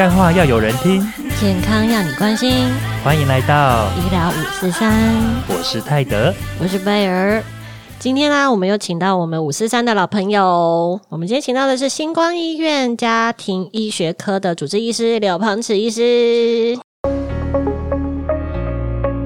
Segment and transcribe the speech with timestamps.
[0.00, 1.06] 干话要有人听，
[1.38, 2.70] 健康要你关心。
[3.04, 4.90] 欢迎来到医疗五四三，
[5.46, 7.42] 我是泰德，我是贝尔。
[7.98, 10.98] 今天呢，我们又请到我们五四三的老朋友。
[11.10, 16.78] 我们今天请到的是星光医院家庭医学科的主治医师柳鹏池医师。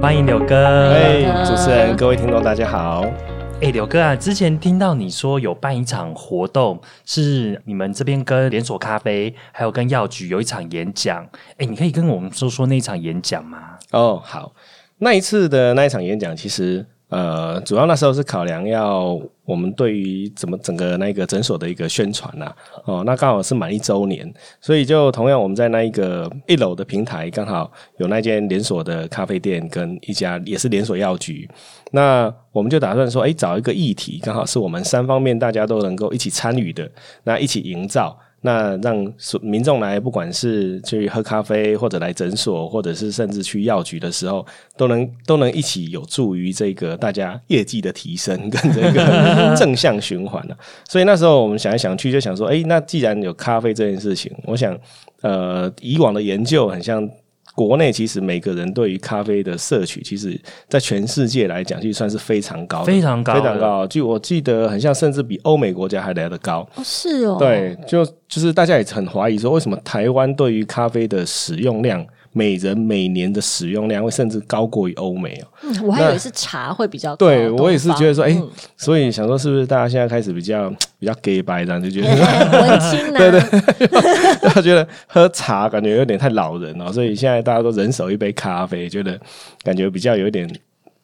[0.02, 0.90] 欢迎柳哥。
[0.92, 3.04] 哎，主持人，各位听众，大家好。
[3.62, 11.26] 哎，刘哥啊，之前听到你说有办一场活动，是你们这边跟连锁咖啡还有跟药局有一场演讲。
[11.56, 13.78] 哎，你可以跟我们说说那场演讲吗？
[13.92, 14.52] 哦，好，
[14.98, 16.84] 那一次的那一场演讲，其实。
[17.08, 22.52] 呃，主要那时候是考量要我们对于怎么整个那个诊所的一个宣传呐，
[22.86, 31.48] 哦，那刚好是满一周年，所以就同样我们在那一个一楼的平台，刚好有那间连锁的咖啡店跟一家也是连锁药局，
[31.92, 36.90] 那我们就打算说，哎，找一个议题，刚好是我们三方面大家都能够一起参与的，
[37.22, 38.18] 那一起营造。
[38.46, 50.56] 那让民众来，不管是去喝咖啡，或者来诊所，或者是甚至去药局的时候，都能都能一起有助于这个大家业绩的提升跟这个 正向循环了。
[50.86, 54.78] 所以那时候我们想来想去，就想说，哎，那既然有咖啡这件事情，我想，
[55.22, 57.08] 呃，以往的研究很像。
[57.54, 60.38] 国内其实每个人对于咖啡的摄取，其实，
[60.68, 63.86] 在全世界来讲，其实算是非常高，非常高，非常高。
[63.86, 66.68] 就我记得，很像甚至比欧美国家还来得高。
[66.74, 67.36] 哦，是哦。
[67.38, 72.04] 对，就就是大家也很怀疑说，为什么台湾对于咖啡的使用量？
[72.36, 75.46] 每人每年的使用量会甚至高过于欧美哦。
[75.62, 77.14] 嗯，我还以为是茶会比较。
[77.16, 78.36] 对，我也是觉得说，哎，
[78.76, 80.68] 所以想说，是不是大家现在开始比较
[80.98, 82.08] 比较 gay 白这样就觉得
[82.60, 83.18] 文青呢？
[83.18, 83.86] 对对，
[84.42, 89.18] 大家 觉得喝茶感觉有点太老人了，所以现在大家都人手一杯咖啡，觉得
[89.62, 90.46] 感觉比较有点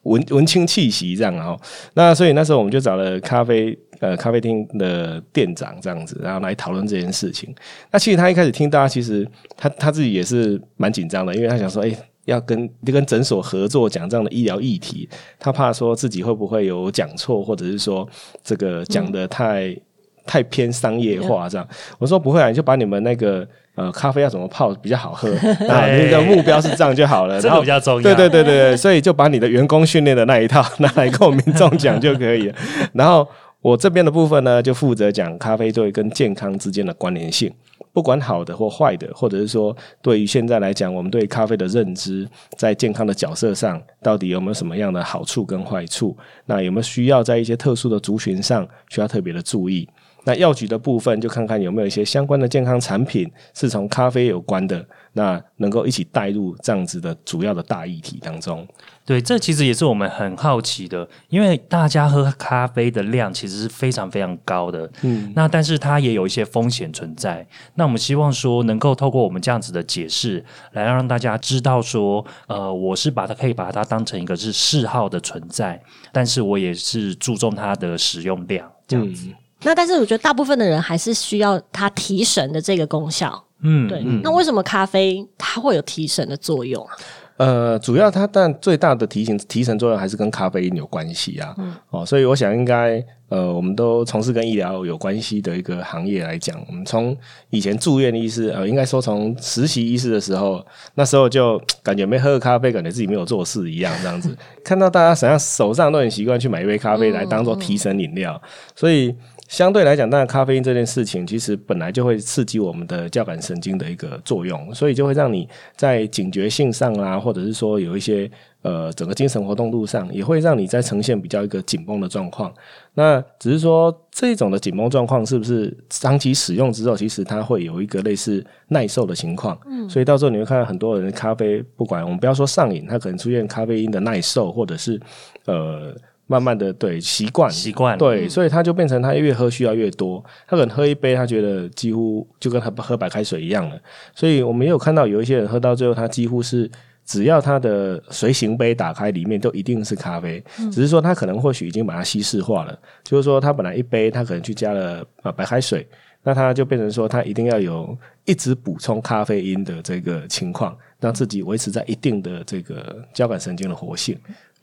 [0.03, 1.57] 文文青气息这样哦。
[1.93, 3.77] 那所以那时候我们就找了咖啡。
[4.01, 7.53] 呃，咖啡厅的店长这样子，然后来讨论这件事情。
[7.91, 18.09] 那其实他一开始听大家，其实他他自己也是蛮紧张的，因为他想说，哎，要跟跟诊所合作讲这样的医疗议题，他怕说自己会不会有讲错，或者是说
[18.43, 19.77] 这个讲的太
[20.25, 21.67] 太偏商业化这样。
[21.99, 25.29] 我说不会啊，你就把你们那个呃咖啡要怎么泡比较好喝
[25.69, 28.01] 啊， 你的目标是这样就好了， 然后比较重要。
[28.01, 32.55] 对对对对，所以就把你的员工训练的那一套 拿来跟我民众讲就可以了，
[32.93, 33.27] 然后。
[33.61, 37.53] 我这边的部分呢，就负责讲咖啡对跟健康之间的关联性，
[37.93, 42.27] 不管好的或坏的，或者是说对于现在来讲，我们对咖啡的认知，
[42.57, 46.17] 在健康的角色上，到底有没有什么样的好处跟坏处？
[46.45, 49.87] 那有没有需要在一些特殊的族群上需要特别的注意？
[50.23, 58.67] 那药局的部分，就看看有没有一些相关的健康产品是从咖啡有关的，那能够一起带入这样子的主要的大议题当中。
[59.03, 67.45] 对，这其实也是我们很好奇的，因为大家喝咖啡的量其实是非常非常高的，嗯，那但是它也有一些风险存在。
[67.73, 79.27] 那我们希望说，能够透过我们这样子的解释，来让大家知道说，呃，我是把它可以把它当成一个是嗜好的存在，但是我也是注重它的使用量这样子。
[79.63, 84.01] 那但是我觉得大部分的人还是需要它提神的这个功效，嗯，对。
[84.23, 86.91] 那为什么咖啡它会有提神的作用啊？
[87.37, 91.55] 呃，主要它但最大的提醒提神作用还是跟咖啡因有关系啊。
[91.89, 97.17] 哦，所以我想应该呃，我们都从事跟医疗有关系的一个行业来讲，我们从
[97.49, 100.63] 以前住院医师，呃，应该说从实习医师的时候，
[100.93, 104.37] 那时候就感觉没喝咖啡，感觉自己没有做事一样，这样子。
[104.63, 108.39] 看到大家实际上手上都很习惯去买一杯咖啡来当做提神饮料，
[108.75, 109.15] 所以。
[109.51, 115.45] 相对来讲，当然咖啡因这件事情，其实本来就会刺激我们的交感神经的一个作用，所以就会让你
[115.75, 118.31] 在警觉性上啊，或者是说有一些
[118.61, 122.49] 呃整个精神活动度上，也会让你在呈现比较一个紧绷的状况。
[122.93, 129.59] 那只是说这种的紧绷状况是不是长期使用之后，其实它会有一个类似耐受的情况。
[129.65, 134.97] 嗯，所以到时候你会看到很多人咖啡，不管我们不要说上瘾，它可能出现咖啡因的耐受，或者是
[135.43, 135.93] 呃。
[136.31, 143.77] 慢慢的，对习惯，习惯，对，所以他就变成他越喝需要越多，他可能喝一杯，他觉得几乎就跟他喝白开水一样了。
[144.15, 146.71] 所以我们也有看到有一些人喝到最后，他几乎是
[147.05, 150.41] 只要他的随行杯打开，里面都一定是咖啡，
[150.71, 152.79] 只是说他可能或许已经把它稀释化了。
[153.03, 155.85] 就是说，他本来一杯，他可能去加了啊白开水，
[156.23, 164.17] 那他就变成说，他一定要有一直补充咖啡因的这个情况，让自己维持在一定的这个交感神经的活性。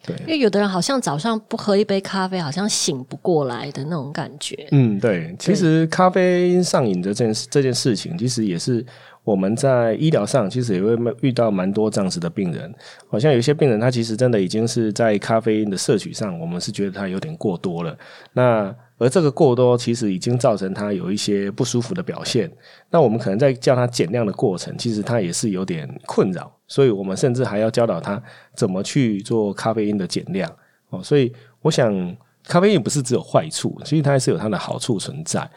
[0.07, 4.67] 对，因为有的人好像早上不喝一杯咖啡，好像醒不过来的那种感觉。
[4.71, 8.85] 嗯，对，其实咖啡因上瘾的这件这件事情，其实也是
[9.25, 12.73] 我们在医疗上其实也会遇到蛮多这样子的病人。
[13.11, 17.97] 好像有些病人他其实真的已经是在咖啡因的摄取上，我们是觉得他有点过多了。
[18.33, 22.51] 那而这个过多其实已经造成他有一些不舒服的表现。
[22.91, 28.21] 那我们可能在叫他减量的过程，其实他也是有点困扰，所以我们甚至还要教导他
[28.55, 30.53] 怎么去做咖啡因的减量
[30.91, 31.03] 哦。
[31.03, 35.49] 所以我想，咖啡因不是只有坏处，其实它还是有它的好处存在。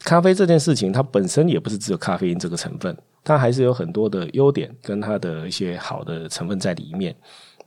[0.00, 7.14] 咖啡这件事情，它本身也不是只有咖啡因这个成分，它还是有很多的优点跟它的一些好的成分在里面。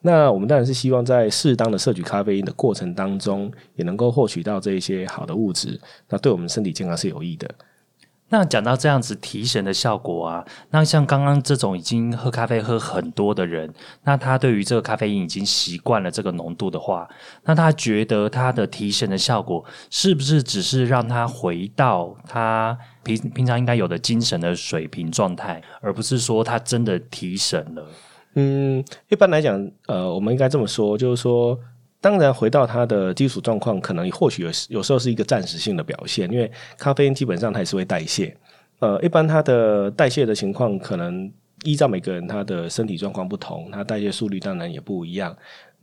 [0.06, 5.80] 那我们当然是希望在适当的摄取咖啡因的过程当中，也能够获取到这一些好的物质，
[6.10, 7.50] 那对我们身体健康是有益的。
[8.30, 13.72] 那讲到这样子提神的效果啊，那像刚刚这种已经喝咖啡喝很多的人，
[14.04, 17.08] 那他对于这个咖啡因已经习惯了这个浓度的话，
[17.44, 27.88] 那他觉得他的提神的效果是不是只是让他回到他平平常应该有的精神的水平状态，而不是说他真的提神了？
[28.36, 31.58] 嗯，一般来讲，呃，我们应该这么说，就是说，
[32.02, 38.36] 当然回到它的基础状况，可能或许有有时候是一个暂时性的表现，因为咖啡因基本上它也是会代谢，
[38.80, 41.32] 呃，一般它的代谢的情况，可能
[41.64, 45.36] 依照每个人他的身体状况不同，它代谢速率当然也不一样。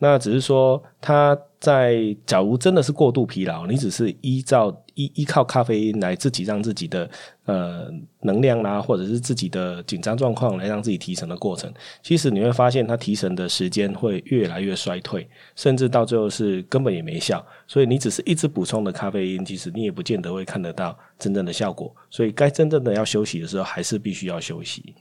[0.03, 4.75] 那只是说，他在假如真的是过度疲劳，你只是依照
[5.05, 7.09] 依依靠咖啡因来自己让自己的
[7.45, 17.45] 呃能量啦，或者是自己的紧张状况来让自己提神的过程，其实你会发现它提神的时间会越来越衰退，甚至到最后是根本也没效。
[17.67, 21.95] 所以你只是一直补充的咖啡因，其实你也不见得会看得到真正的效果。
[22.11, 24.95] 所以该真正的要休息的时候，还是必须要休息。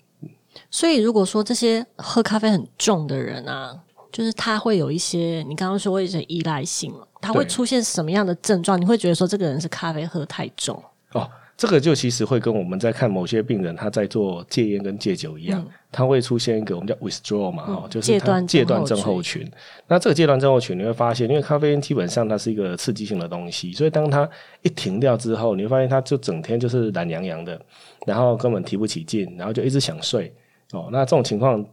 [0.71, 3.77] 所以如果说这些喝咖啡很重的人啊。
[4.11, 8.79] 就是他会有一些，你刚刚说一些依赖性了，他会出现什么样的症状？
[8.79, 10.81] 你会觉得说这个人是咖啡喝太重
[11.13, 11.29] 哦。
[11.57, 15.61] 这个就其实会跟我们在看某些病人他在做戒烟跟戒酒一样，
[15.91, 19.45] 他会出现一个我们叫 withdraw 嘛，哦，就是戒断戒断症候群。
[19.85, 24.29] 那这个戒断症候群你会发现，因为咖啡因基本上它是一个刺激性的东西，所以当它
[24.61, 27.59] 一停掉之后，你会发现他就整天就是懒洋洋的，
[28.05, 30.33] 然后根本提不起劲，然后就一直想睡
[30.71, 30.87] 哦。
[30.93, 31.65] 那这种情况。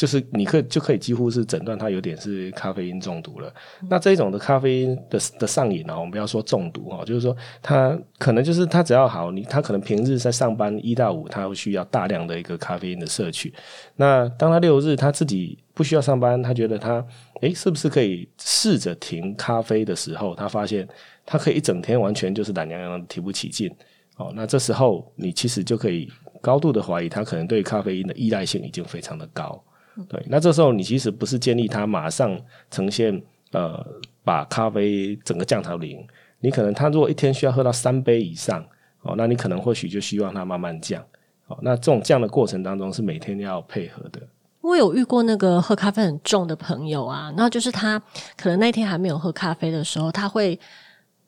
[0.00, 3.52] 就是你可以就可以几乎是诊断它有点是咖啡因中毒了。
[3.86, 13.52] 那这种的咖啡因的的上瘾啊，我们不要说中毒哈，就是说他可能就是他只要好，你他可能平日在上班一到五，他会需要大量的一个咖啡因的摄取。
[13.94, 17.04] 那当他六日他自己不需要上班，他觉得他
[17.42, 20.88] 诶是不是可以试着停咖啡的时候，他发现
[21.26, 23.70] 他可以一整天完全就是懒洋洋的提不起劲
[24.16, 24.32] 哦。
[24.34, 26.08] 那这时候你其实就可以
[26.40, 29.62] 高度的怀疑他可能对咖啡因的依赖性已经非常的高。
[30.08, 32.38] 对，那这时候你其实不是建议他马上
[32.70, 33.22] 呈现
[33.52, 33.84] 呃
[34.24, 36.06] 把咖啡整个降到零，
[36.40, 38.64] 你可能他如果一天需要喝到三杯以上
[39.02, 41.02] 哦，那你可能或许就希望他慢慢降
[41.48, 41.58] 哦。
[41.62, 44.20] 那这种降的过程当中是每天要配合的。
[44.60, 47.98] 我有遇过那个喝咖啡很重的朋友啊，那就是他
[48.36, 50.58] 可能那天还没有喝咖啡的时候，他会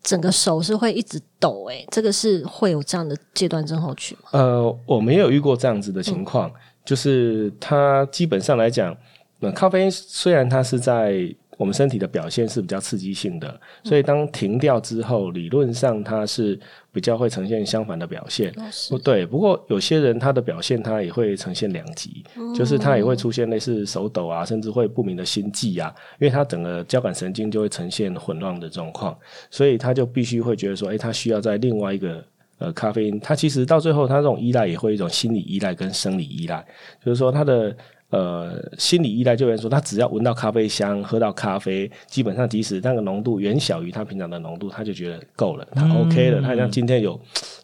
[0.03, 4.29] 整个手是会一直抖，诶，这个是会有这样的阶段症候群吗？
[4.33, 6.53] 呃，我没有遇过这样子的情况。
[6.85, 8.97] 就是它基本上来讲，
[9.41, 16.59] 那咖啡因虽然它是在我们身体的表现是比较刺激性的，所以当停掉之后，理论上它是
[16.91, 18.53] 比较会呈现相反的表现。
[18.91, 29.17] 不对，不过有些人他的表现他也会呈现两极，就是他也会出现类似手抖啊，甚至会不明的心悸啊，因为他整个交感神经就会呈现混乱的状况，
[29.51, 32.25] 所以他就必须会觉得说，哎，他需要在另外一个。
[32.63, 33.19] 呃，咖啡因。
[33.19, 36.65] 它其实到最后，它这种依赖也会一种心理依赖跟生理依赖，
[37.05, 37.77] 就是说它的
[38.11, 47.19] 呃心理依赖，就比如说他只要闻到咖啡香，喝到咖啡，基本上即使那个浓度远小于他平常的浓度，他就觉得够了，他 OK 了，他像今天有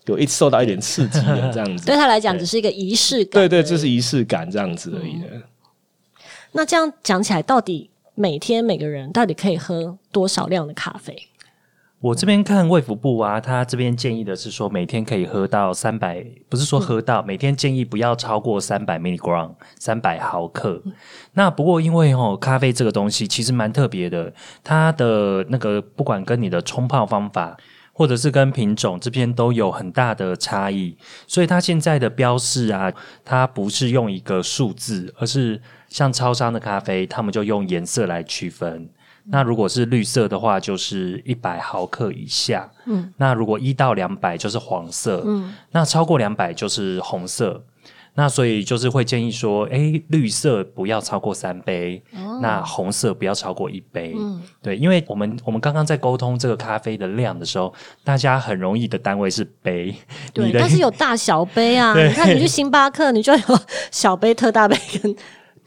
[0.06, 5.20] 有一受到一点刺激的这样子，对他来讲只是一个仪式感，对对，这是仪式感这样子而已。
[5.20, 5.28] 的。
[6.52, 11.14] 那这样讲起来，到底每天每个人到底可以喝多少量的咖啡？
[12.00, 20.80] 我这边看卫福部啊，他这边建议的是说，每天可以喝到三百，不是说喝到，每天建议不要超过三百 milligram，三百毫克。
[21.32, 27.56] 那不过因为哦，咖啡这个东西其实蛮特别的，它的那个不管跟你的冲泡方法，
[27.92, 32.92] 或者是跟品种这边都有很大的差异，所以它现在的标示啊，
[33.24, 38.88] 它不是用一个数字，而是像超商的咖啡，他们就用颜色来区分。
[39.30, 42.68] 那如果是绿色的话，就是一百毫克以下。
[42.86, 45.22] 嗯，那如果一到两百就是黄色。
[45.26, 47.62] 嗯，那超过两百就是红色。
[48.14, 52.02] 那所以就是会建议说，哎，绿色不要超过三杯，
[52.42, 54.12] 那红色不要超过一杯。
[54.18, 59.94] 嗯，对，因为我们我们刚刚在沟通这个咖啡的量的时候，大家很容易的单位是杯。
[60.32, 61.94] 对，但是有大小杯啊。
[62.02, 63.60] 你看，你去星巴克，你就有
[63.92, 65.14] 小杯、特大杯跟。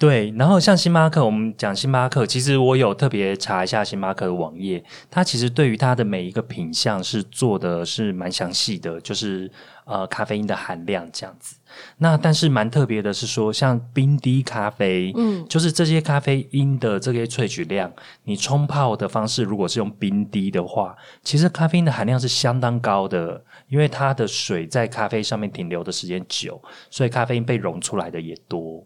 [0.02, 9.48] 对，然后像星巴克，我们讲星巴克，其实我有特别查一下星巴克的网页，它其实对于它的每一个品相是做的是蛮详细的，就是
[9.86, 11.56] 呃咖啡因的含量这样子。
[12.00, 17.94] 那但是蛮特别的是说，像冰滴咖啡，嗯，就是这些咖啡因的这些萃取量，
[18.24, 28.84] 你冲泡的方式如果是用冰滴的话，其实咖啡因的含量是相当高的，因为它的水在咖啡上面停留的时间久，所以咖啡因被溶出来的也多。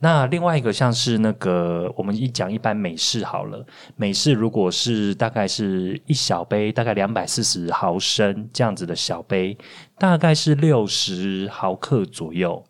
[0.00, 9.58] 那另外一个像是那个，我们一讲一般美式好了，美式如果是大概是一小杯，大概两百四十毫升这样子的小杯，
[9.98, 12.64] 大概是六十毫克左右。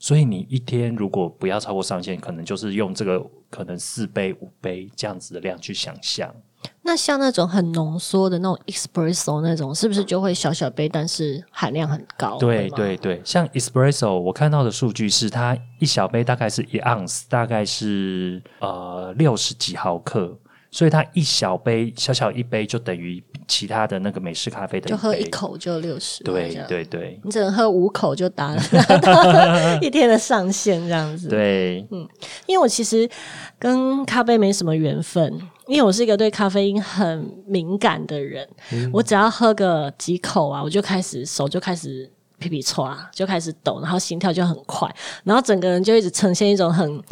[0.00, 6.34] 所以你一天如果不要超过上限，可能就是用这个可能四杯五杯这样子的量去想象。
[6.82, 12.36] 那像那种很浓缩的那种 espresso 那种，是不是就会小小杯，但是含量很高？
[12.38, 20.36] 对对对，像 espresso，我看到的数据是它一小杯大概是一盎司，大概是呃六十几毫克。
[20.72, 26.24] 所以它一小杯，小小一杯就等于其他的那个美式咖啡的，就喝一口就六十。
[26.24, 28.62] 对对对，你只能喝五口就达了
[29.82, 31.28] 一天的上限这样子。
[31.28, 32.08] 对，嗯，
[32.46, 33.06] 因为我其实
[33.58, 35.30] 跟咖啡没什么缘分，
[35.66, 38.48] 因为我是一个对咖啡因很敏感的人，
[38.94, 44.90] 我只要喝个几口啊，我就开始手就开始皮皮啊，就开始抖，然后心跳就很快，
[45.24, 47.02] 然后整个人就一直呈现一种很。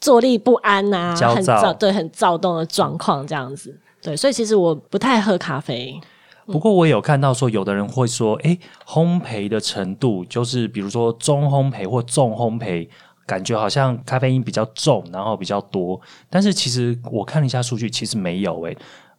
[0.00, 6.00] 坐立不安呐，很躁，对，很躁动的状况这样子，对，所以其实我不太喝咖啡。
[6.46, 12.88] 不过我有看到说，有的人会说，哎，烘焙的程度，就是比如说中烘焙或重烘焙，
[13.26, 16.00] 感觉好像咖啡因比较重，然后比较多。
[16.30, 18.74] 但是其实我看了一下数据，其实没有，哎，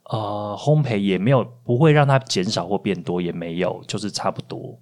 [0.06, 4.76] 呃，烘焙也没有不会让它减少或变多，也没有，就是差不多。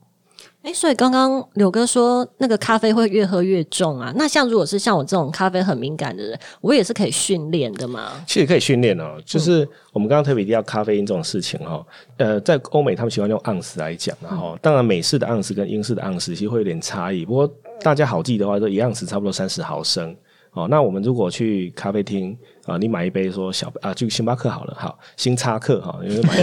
[0.63, 4.11] 哎，所以刚刚柳哥说那个咖啡会越喝越重啊。
[4.17, 8.13] 那像如果是像我这种咖啡很敏感的人，我也是可以训练的嘛。
[8.27, 11.85] 其实可以训练哦，就是我们刚刚特别提到咖啡因这种事情哈。
[12.17, 17.23] 呃，在欧美他们喜欢用盎司来讲，然后当然美式的盎司跟英式的盎司其实会有点差异。
[17.25, 17.49] 不过
[17.81, 20.13] 大家好记的话，都一样是差不多三十毫升。
[20.51, 22.35] 哦，那我们如果去咖啡厅
[22.67, 26.37] 啊，你买一杯说小啊，就星巴克好了，好星巴克哈，因为买，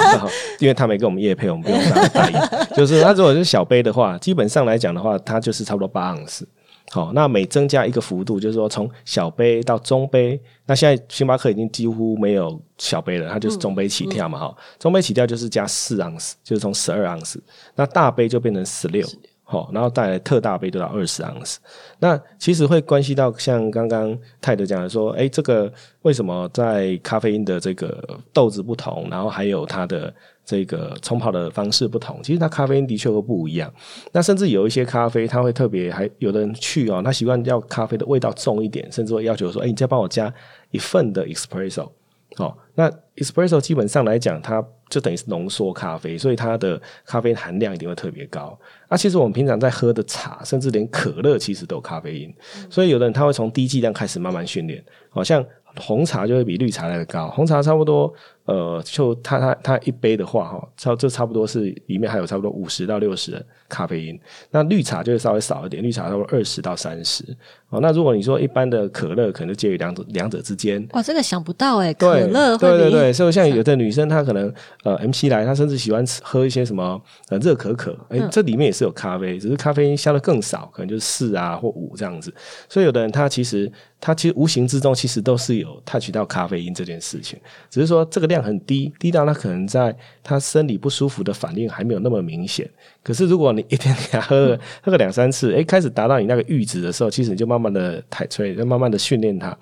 [0.58, 1.80] 因为他没给我们叶配，我们不用
[2.12, 2.66] 代言。
[2.74, 6.48] 就是他如果是小杯的话，基本上来讲的话，它就是差不多八盎司。
[6.90, 17.42] 好，那每增加一个幅度，就是说从小杯到中杯，那现在星巴克已经几乎没有小杯了，它就是中杯起跳嘛，哈，中杯起跳就是加四盎司，就是从十二盎司，
[17.74, 19.06] 那大杯就变成十六。
[19.48, 21.60] 好，然后带来特大杯都到二十盎司。
[22.00, 25.72] 那其实会关系到像刚刚泰德讲的说，哎，这个
[26.02, 30.12] 为什么在咖啡因的这个豆子不同，然后还有它的
[30.44, 33.72] 这个冲泡的方式不同，其实它咖啡因的确会不一样。
[34.10, 40.34] 那甚至有一些咖啡，它会特别还有的人去哦，他习惯要咖啡的味道重一点，甚至会要求说，哎，你再帮我加
[40.72, 41.88] 一份的 espresso。
[42.36, 48.56] 好，那 espresso 基本上来讲，它就等于是浓缩咖啡，所以它的咖啡含量一定会特别高。
[48.88, 52.34] 那其实我们平常在喝的茶，甚至连可乐，其实都有咖啡因。
[52.68, 55.44] 所以有的人他会从低剂量开始慢慢训练，好像
[55.76, 57.30] 红茶就会比绿茶来的高。
[57.30, 58.12] 红茶差不多。
[58.46, 64.18] 呃，就它它它一杯的话，哈，差这差不多是里面还有差不多五十到六十的咖啡因。
[64.52, 67.24] 那绿茶就会稍微少一点，绿茶差不多二十到三十。
[67.70, 70.86] 哦，那如果你说一般的可乐，可能就介于两者两者之间。
[70.92, 82.32] 哇，这个想不到哎，可乐对对对，所以像有的女生她可能呃 MC 来，她甚至喜欢吃喝一些什么呃热可可，哎，这里面也是有咖啡，只是咖啡因消的更少，可能就是四啊或五这样子。
[82.68, 87.36] 所以有的人他其实他其实无形之中其实都是有 touch 到咖啡因这件事情，
[87.68, 88.35] 只是说这个量。
[88.36, 92.68] 量很低，低到他可能在他生理不舒服的反应还没有那么明显。
[93.02, 99.56] 可是如果你一天给他喝喝个两三次，哎，开始达到你那个阈值的时候，其实你就慢慢的抬吹，就慢慢的训练它。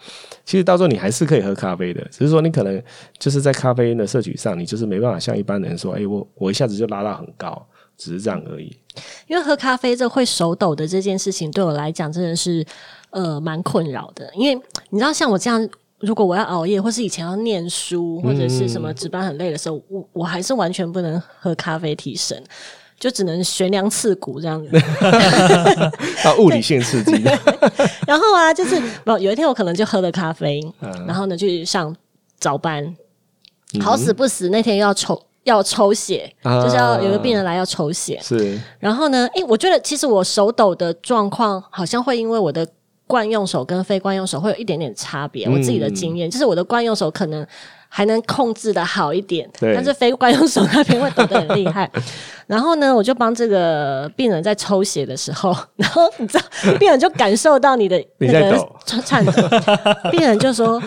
[0.45, 2.83] 其实到时候你还是可以喝咖啡的，只是说你可能
[3.19, 7.66] 就是在咖啡因的摄取上，你就是没办法像一般人说，哎，我我一下子就拉到很高，
[7.97, 8.75] 只是这样而已。
[9.26, 12.64] 因为喝咖啡这会手抖的这件事情，对我来讲真的是
[13.11, 14.31] 呃蛮困扰的。
[14.35, 15.69] 因为你知道，像我这样。
[16.04, 22.40] 如果我要熬夜，或是以前要念书，或者是什么值班很累的时候，我我还是完全不能喝咖啡提神，
[23.00, 24.76] 就只能悬梁刺骨这样子。
[26.25, 27.12] 啊，物理性刺激。
[28.06, 30.61] 然后啊，就是不有一天我可能就喝了咖啡，
[31.06, 31.94] 然后呢去上
[32.38, 32.94] 早班，
[33.80, 38.20] 好死不死那天要抽要抽血，就是要有个病人来要抽血。
[38.23, 38.61] 是。
[38.78, 42.66] 然后呢，诶，我觉得其实我手抖的状况好像会因为我的。
[43.06, 47.46] 惯用手跟非惯用手会有一点点差别，我自己的经验就是我的惯用手可能
[47.88, 51.90] 还能控制的好一点，但是非惯用手那边会抖得很厉害。
[52.46, 56.44] 然后呢，我就帮这个病人在抽血的时候， 然后你知道，
[56.78, 59.32] 病人就感受到你的那个颤抖，
[60.11, 60.82] 病人就说。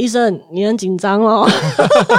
[0.00, 1.46] 医生，你很紧张哦。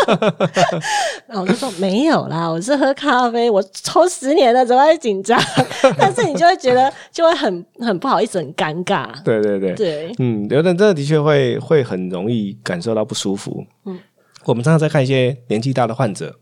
[1.27, 5.39] 然后我就说没有啦，我是喝咖啡，我抽十年了，怎么会紧张？
[5.97, 9.07] 但是你就会觉得就会很很不好意思，很尴尬。
[9.23, 13.65] 对对对，对，嗯，有的人真的的确会会很容易感受到不舒服。
[13.85, 13.99] 嗯，
[14.45, 16.35] 我们常常在看一些年纪大的患者，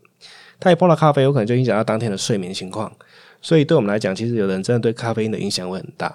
[0.60, 2.92] 他一碰到咖啡，有可能就影响到当天的睡眠情况。
[3.42, 6.14] 所以对我们来讲，其实有的人真的对咖啡因的影响会很大。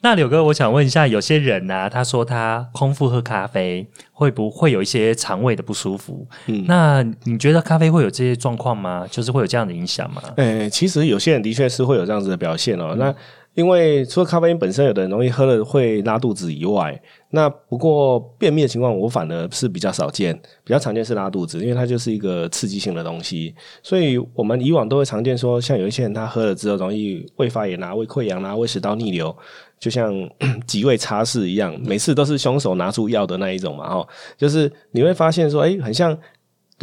[0.00, 6.26] 那柳哥，我想问一下，有些人呢、他说他空腹喝咖啡，会不会有一些肠胃的不舒服？
[6.46, 9.06] 嗯，那你觉得咖啡会有这些状况吗？
[9.10, 10.20] 就是会有这样的影响吗？
[10.36, 12.96] 诶、其实有些人的确是会有这样子的表现哦。
[12.98, 13.14] 那
[13.54, 16.98] 因为除了咖啡因本身，有的人容易喝了会拉肚子以外，
[17.30, 29.36] 那不过便秘的情况我反而是比较少见，比较常见是拉肚子，因为它就是一个刺激性的东西，所以我们以往都会常见说，像有一些人他喝了之后容易胃发炎啊、胃溃疡啊、胃食道逆流，
[29.78, 30.14] 就像
[30.66, 36.16] 几位擦拭一样，每次都是凶手拿出药的那一种嘛，哦，就是你会发现说，哎、很像。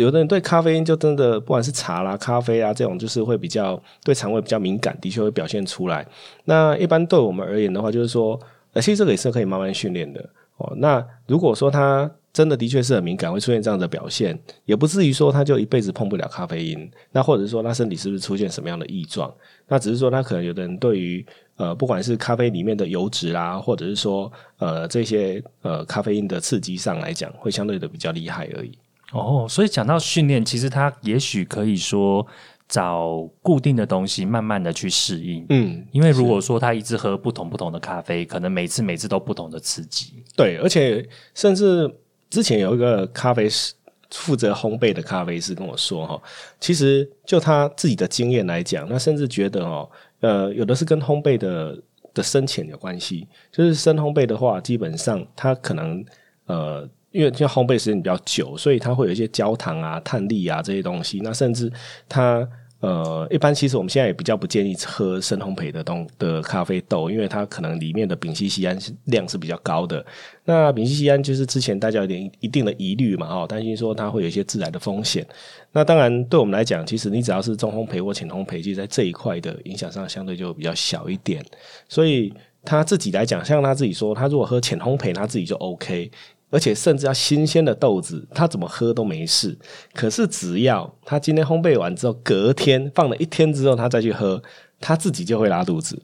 [0.04, 6.06] 有的人对咖啡因就真的不管是茶啦、咖啡啊这种，就是会比较对肠胃比较敏感，的确会表现出来。
[6.46, 8.40] 那一般对我们而言的话，就是说，
[8.74, 10.20] 呃，其实这个也是可以慢慢训练的
[10.58, 10.74] 哦。
[10.78, 16.90] 那如果说他真的的确是很敏感，会出现这样的表现，也不至于说他就一辈子碰不了咖啡因。
[17.12, 19.34] 那或者是说他身体是不是出现什么样的异状？
[19.68, 21.26] 那只是说他可能有的人对于
[21.58, 28.72] 呃，不管是咖啡里面的油脂啦，或者是说呃这些呃咖啡因的刺激上来讲，会相对的比较厉害而已。
[29.12, 32.26] 哦，所以讲到训练，其实他也许可以说
[32.68, 35.44] 找固定的东西，慢慢的去适应。
[35.50, 40.24] 嗯，因为如果说他一直喝不同不同的咖啡，可能每次每次都不同的刺激。
[40.36, 41.92] 对，而且甚至
[42.30, 43.74] 之前有一个咖啡师
[44.12, 46.22] 负责烘焙的咖啡师跟我说哈，
[46.60, 49.90] 其实就他自己的经验来讲，那甚至觉得哦，
[50.20, 51.76] 呃，有的是跟烘焙的
[52.14, 53.28] 的深浅有关系。
[53.52, 56.06] 就是深烘焙的话，基本上它可能
[56.46, 56.88] 呃。
[57.12, 61.20] 因为像烘焙时间比较久，所以它会有一些焦糖啊、碳粒啊这些东西。
[61.24, 61.72] 那甚至
[62.08, 62.48] 它
[62.82, 70.06] 呃，一般其实我们现在也比较不建议喝深烘焙的东的咖啡豆，因为它可能里面的丙烯酰胺量是比较高的。
[70.46, 75.28] 那丙烯酰胺就是之前大家有点一定的疑虑嘛，哦，担心说它会有一些致癌的风险。
[75.74, 81.44] 那当然，对我们来讲，其实你只要是中烘焙或浅烘焙，其实在这一块的影响上相对就比较小一点。
[81.90, 86.10] 所以他自己来讲，像他自己说，他如果喝浅烘焙，他自己就 OK。
[86.50, 89.58] 而且甚至要新鲜的豆子，他怎么喝都没事。
[89.94, 94.42] 可是只要他今天烘焙完之后，隔天放了一天之后，他再去喝，
[94.80, 96.02] 他自己就会拉肚子。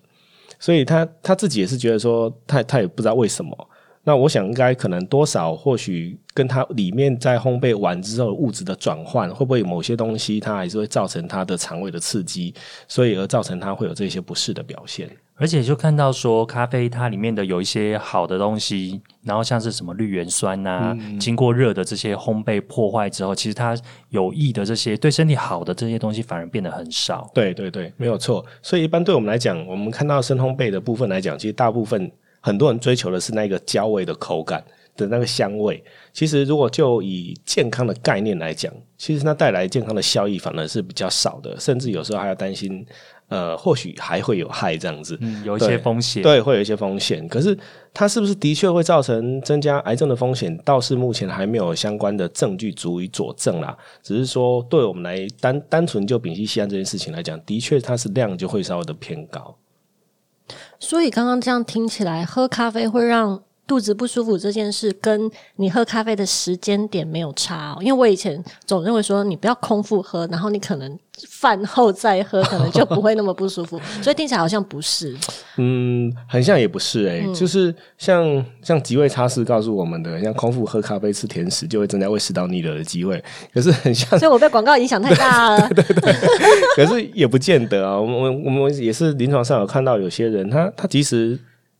[0.59, 3.69] 所以他他自己也是觉得说，他他也不知道为什么。
[4.07, 12.53] 那我想应该可能多少或许跟它里面在烘焙完之后物质的转换，会不会有某些东西它还是会造成它的肠胃的刺激，
[12.87, 15.09] 所以而造成它会有这些不适的表现。
[15.37, 23.77] 而且就看到说，咖啡它里面的有一些好的东西，然后像是什么绿原酸呐、经过热的这些烘焙破坏之后，其实它
[24.09, 27.29] 有益的这些对身体好的这些东西反而变得很少。
[27.33, 28.45] 对对对，没有错。
[28.61, 34.63] 所以一般对我们来讲，我们看到深烘焙的部分来讲，其实大部分很多人追求的是那个焦味的口感
[34.95, 35.83] 的那个香味。
[36.13, 42.85] 其实如果就以健康的概念来讲，其实它带来健康的效益反而是比较少的，甚至有时候还要担心。
[43.27, 47.27] 呃，或许还会有害这样子，嗯，有一些风险，对，会有一些风险。
[47.27, 47.57] 可是
[47.93, 50.55] 它是不是的确会造成增加癌症的风险？
[50.63, 53.75] 倒是目前还没有相关的证据足以佐证啦。
[54.03, 59.55] 只是说，对我们来单单纯就丙烯酰胺这件事情来讲，的确它是量就会稍微的偏高。
[60.79, 67.77] 所以刚刚这样听起来，喝咖啡会让肚子不舒服这件事，跟你喝咖啡的时间点没有差、哦。
[67.81, 70.99] 因为我以前总认为说，你不要空腹喝，然后你可能
[71.29, 73.79] 饭后再喝，可能就不会那么不舒服。
[74.03, 75.15] 所以听起来好像不是。
[75.57, 83.23] 嗯，很像也不是诶、就是像像几位差事告诉我们的，像空腹喝咖啡吃甜食就会增加胃食道逆流的机会，
[83.53, 85.67] 可是很像所以我被广告影响太大了。
[85.73, 86.13] 对对
[86.75, 87.99] 可是也不见得啊。
[87.99, 91.39] 我们我们也是临床上有看到有些人，他他即使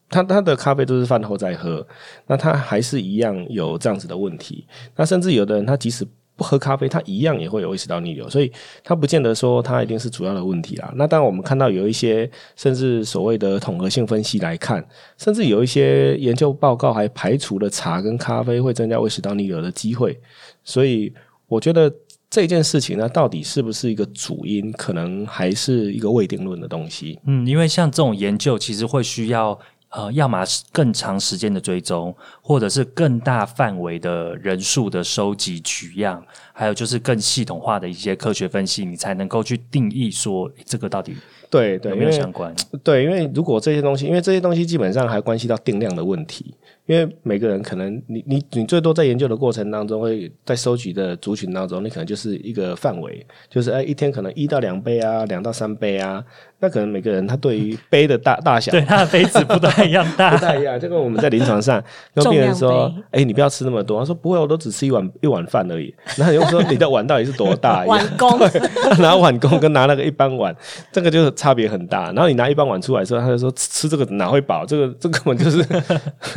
[0.09, 1.85] 他他的咖啡都是饭后再喝，
[2.27, 4.65] 那他还是一样有这样子的问题。
[4.95, 8.51] 那甚至有的人，他即使不喝咖啡，他一样也会有胃食道逆流，所以
[8.83, 10.93] 他不见得说他一定是主要的问题啦。
[10.95, 14.85] 那当然，我们看到有一些甚至所谓的统合性分析来看，
[15.17, 20.19] 甚至有一些研究报告还排除了茶跟咖啡会增加胃食道逆流的机会。
[20.63, 21.13] 所以
[21.47, 21.89] 我觉得
[22.29, 27.17] 这件事情呢，到底是不是一个主因，可能还是一个未定论的东西。
[27.27, 29.57] 嗯，因为像这种研究，其实会需要
[29.95, 41.15] 呃，要么是更长时间的追踪，或者是更大范围的人数的收集取样，还有就是更系统化的一些科学分析，你才能够去定义说这个到底
[41.49, 42.53] 对对有没有相关。
[42.83, 46.53] 对，因为如果这些东西，因为这些东西基本上还关系到定量的问题。
[46.85, 56.23] 因为每个人可能，你你你最多在研究的过程当中，会在收集的族群当中，你可能就是一个范围，就是哎，一天可能一到两杯啊，两到三杯啊。
[56.57, 60.79] 那可能每个人他对于杯的大大小，对他的杯子不太一样大， 不太一样。
[60.79, 63.99] 这个我们在临床上跟病人说，哎，你不要吃那么多。
[63.99, 65.93] 他说不会，我都只吃一碗一碗饭而已。
[66.15, 67.83] 然后又说你的碗到底是多大？
[67.85, 68.39] 碗公
[68.99, 70.55] 拿碗公跟拿那个一般碗，
[70.93, 72.05] 这个就是差别很大。
[72.13, 74.65] 然后你拿一般碗出来之后，他就说吃这个哪会饱？
[74.65, 75.61] 这个这根本就是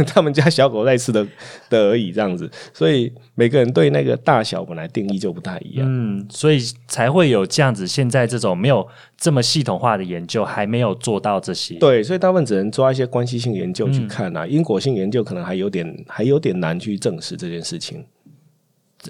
[0.04, 1.24] 他们家小狗在吃的
[1.70, 2.50] 的而已，这样子。
[2.74, 5.86] 所以每个人对那个大小本来定义就不太一样。
[5.88, 7.86] 嗯，所以才会有这样子。
[7.86, 8.84] 现在这种没有
[9.16, 10.08] 这么系统化的。
[10.08, 18.02] 研究还没有做到这些，对，所以大部分只能抓一些关系性研究去看啊，因果性研究可能还有点还有点难去证实这件事情。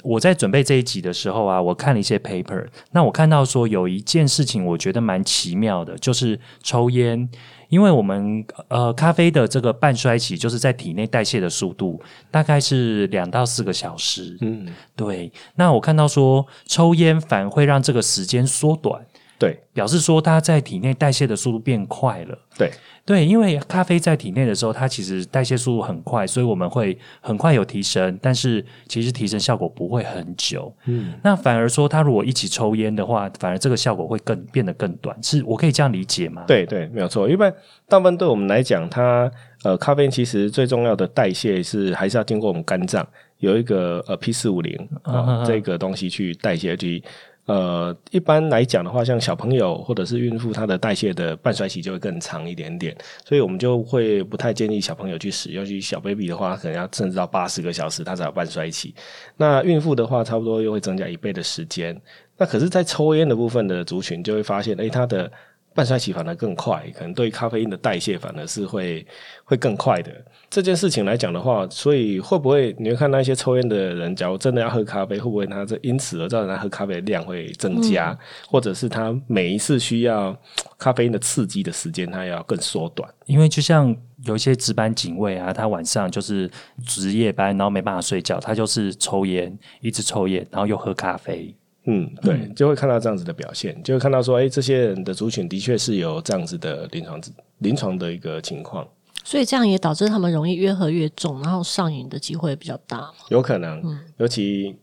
[0.03, 7.29] 我在准备这一集的时候啊，我看了一些 paper，那我看到说有一件事情，我觉得蛮奇妙的，就是抽烟，
[7.69, 12.01] 因为我们呃咖啡的这个半衰期，就是在体内代谢的速度
[12.31, 15.31] 大概是两到四个小时，嗯，对。
[15.57, 19.05] 那我看到说抽烟反而会让这个时间缩短。
[19.39, 22.39] 对，表示说它在体内代谢的速度变快了。
[22.57, 22.71] 对
[23.05, 30.75] 对，因为咖啡在体内的时候，它其实代谢速度很快，所以我们会很快有提升，但是其实提升效果不会很久。
[30.87, 35.17] 嗯，那反而说，它如果一起抽烟的话，反而这个效果会更变得更短。
[35.23, 36.43] 是我可以这样理解吗？
[36.47, 37.29] 对对，没有错。
[37.31, 37.51] 因为
[37.89, 39.31] 大部分对我们来讲，它
[39.63, 43.07] 呃，咖啡因其实最重要的代谢是还是要经过我们肝脏
[43.39, 47.03] 有一个呃 P 四五零啊这个东西去代谢去。
[47.49, 55.65] 呃，一般来讲的话，像小朋友或者是孕妇，她的代谢的半衰期就会更长一点点，所以我们就会不太建议小朋友去使用。
[55.65, 58.95] 去小 baby 的话，可能要甚至到八十个小时，它才有半衰期。
[59.39, 61.99] 那孕妇的话，差不多又会增加一倍的时间。
[62.37, 65.33] 那可是，在抽烟的部分的族群，就会发现，哎，它的
[65.79, 69.07] 半衰期反而更快，可能对咖啡因的代谢反而是会
[69.45, 70.11] 会更快的。
[70.51, 80.37] 这件事情来讲的话，所以会不会你会看那些抽烟的人，假如真的要喝咖啡，会不会他这因此而造成他喝咖啡的量会增加，或者是他每一次需要
[80.79, 83.09] 咖啡因的刺激的时间，他要更缩短？
[83.27, 86.51] 因为就像有一些值班警卫啊，他晚上就是
[86.85, 91.55] 值夜班，然后没办法睡觉，他就是抽烟，一直抽烟，然后又喝咖啡。
[91.91, 97.21] 嗯，对，就会看到这样子的表现，就会看到说，哎，这些人的族群的确是有这样子的临床
[97.59, 98.87] 临床的一个情况。
[99.25, 103.11] 所以这样也导致他们容易越喝越重，然后上瘾的机会比较大。
[103.31, 103.83] 有可能，
[104.19, 104.77] 尤其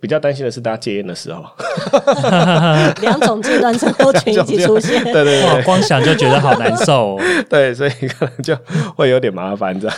[0.00, 1.44] 比较担心的是大家戒烟的时候，
[3.00, 7.18] 两种阶段症候群一起出现， 对对对，光想就觉得好难受。
[7.48, 8.56] 对，所以可能就
[8.96, 9.96] 会有点麻烦这样。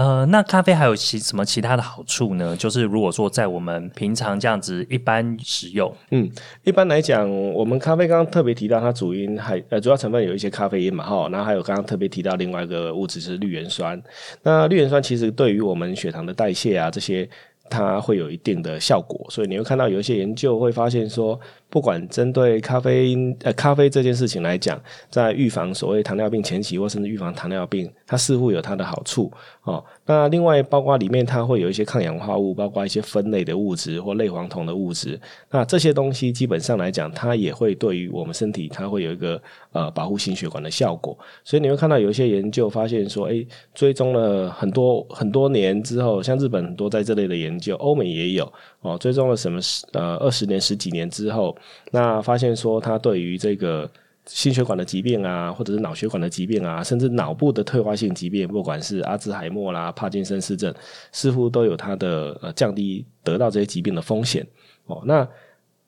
[0.00, 2.56] 呃，那咖啡还有其什么其他的好处呢？
[2.56, 6.26] 就是如果说在我们平常这样子一般使用，嗯，
[6.64, 14.02] 一般来讲，我们咖啡刚刚特别提到它主因还呃主要成分有一些咖啡因嘛，哈，然后还有刚刚特别提到另外一个物质是绿原酸。
[14.42, 17.28] 那绿原酸其实对于我们血糖的代谢啊这些，
[17.68, 21.38] 它会有一定的效果，所以你会看到有一些研究会发现说。
[21.70, 24.78] 不管针对咖啡因呃咖啡这件事情来讲，
[25.08, 29.82] 在预防所谓糖尿病前期或甚至预防糖尿病，它似乎有它的好处哦。
[30.04, 35.18] 那另外包括里面它会有一些抗氧化物，包括一些分类的物质或类黄酮的物质。
[35.50, 39.40] 那这些东西基本上来讲，它也会对于我们身体，它会有一个
[39.72, 41.16] 呃保护心血管的效果。
[41.44, 51.54] 所以你会看到有一些研究发现说，哎，追踪了很多很多年之后，像日本很多在这类的研究，欧美也有哦，追踪了什么十呃二十年十几年之后。
[51.90, 53.90] 那发现说，它对于这个
[54.24, 60.72] 心血管的疾病啊，或者是脑血管的疾病啊，甚至脑部的退化性疾病，不管是阿兹海默啦、帕金森氏症，
[61.12, 64.46] 似乎都有它的呃降低得到这些疾病的风险
[64.86, 65.02] 哦。
[65.04, 65.28] 那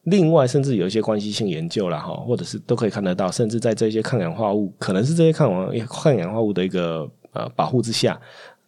[0.05, 8.20] 另外，甚至有一些关系性研究啦，哈，或者是都可以看得到，甚至在这些抗氧化物，可能是这些抗氧抗氧化物的一个呃保护之下。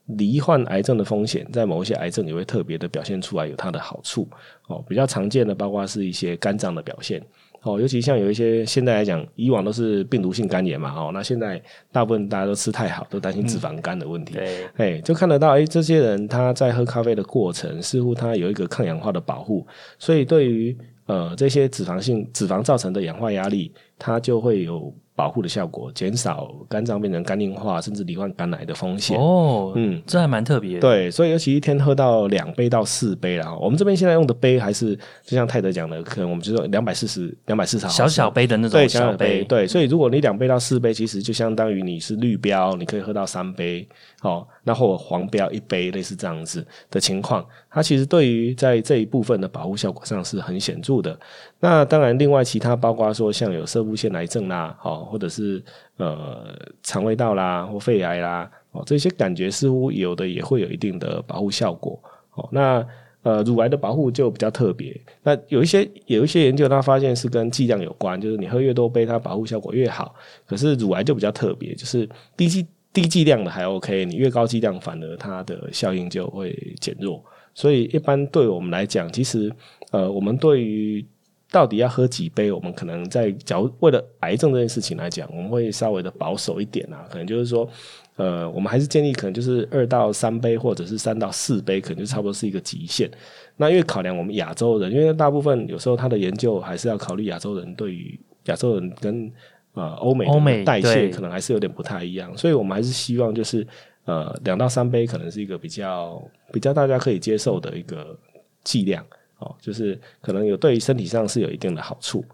[0.06, 4.28] 罹患癌症的风险，在某一些癌症也会特别的表现出来，有它的好处
[4.68, 4.84] 哦。
[4.88, 7.22] 比较常见的，包括是一些肝脏的表现
[7.62, 14.34] 哦，尤其像有一些现在来讲，以往都是病毒性肝炎嘛哦，那现在大部分大家都吃太好，都担心脂肪肝的问题。
[14.34, 19.66] 对，哎，就看得到，哎，这些人他在喝咖啡的过程，似乎他有一个抗氧化的保护，
[19.98, 29.16] 所以对于呃这些脂肪性脂肪造成的氧化压力，它就会有保护的效果，减少肝脏变成肝硬化，甚至罹患肝癌的风险。
[29.16, 30.81] 哦，嗯，这还蛮特别。
[30.81, 33.55] 对，所以尤其一天喝到两杯到四杯啦。
[33.57, 39.44] 我们这边现在用的杯还是就像泰德讲的，可能我们就说两百四十、两百四十毫小小杯的那种小杯。
[39.44, 43.87] 对，所以如果你两杯到四杯，其实就相当于你是绿标，你可以喝到三杯。
[44.22, 51.18] 哦，那或黄标一杯，类似这样子的情况，它其实对于在这一部分的保护效果上是很显著的。
[51.58, 55.60] 那当然，另外其他包括说像有射部腺癌症啦，哦，或者是
[55.96, 62.00] 呃肠胃道啦或肺癌啦，哦，这些感觉似乎有的也会有一定的保护效果。
[62.34, 62.87] 哦，那
[63.22, 64.96] 呃乳癌的保护就比较特别。
[65.24, 70.14] 那有一些有一些研究，他发现是跟剂量有关，就是你喝越多杯，它保护效果越好。
[70.46, 72.64] 可是乳癌就比较特别，就是低剂。
[72.94, 77.20] 低剂量的还 OK，你越高剂量，反而它的效应就会减弱。
[77.54, 79.50] 所以一般对我们来讲，其实
[79.92, 81.04] 呃，我们对于
[81.50, 87.06] 到底要喝几杯，我们可能在假如为了癌症这件事情来讲，我们会稍微的保守一点啊。
[87.08, 87.68] 可能就是说，
[88.16, 93.10] 呃，我们还是建议可能就是二到三杯，或者是三到四杯，可能就差不多是一个极限。
[93.56, 99.32] 那因为考量我们亚洲人，因为大部分有时候他的研究还是要考虑亚洲人对于亚洲人跟。
[99.76, 103.66] 呃，欧美欧美代谢可能还是有点不太一样，所以我们还是希望就是
[104.04, 108.18] 呃两到三杯可能是一个比较比较大家可以接受的一个
[108.62, 109.04] 剂量
[109.38, 112.24] 哦，就是可能有对于身体上是有一定的好处。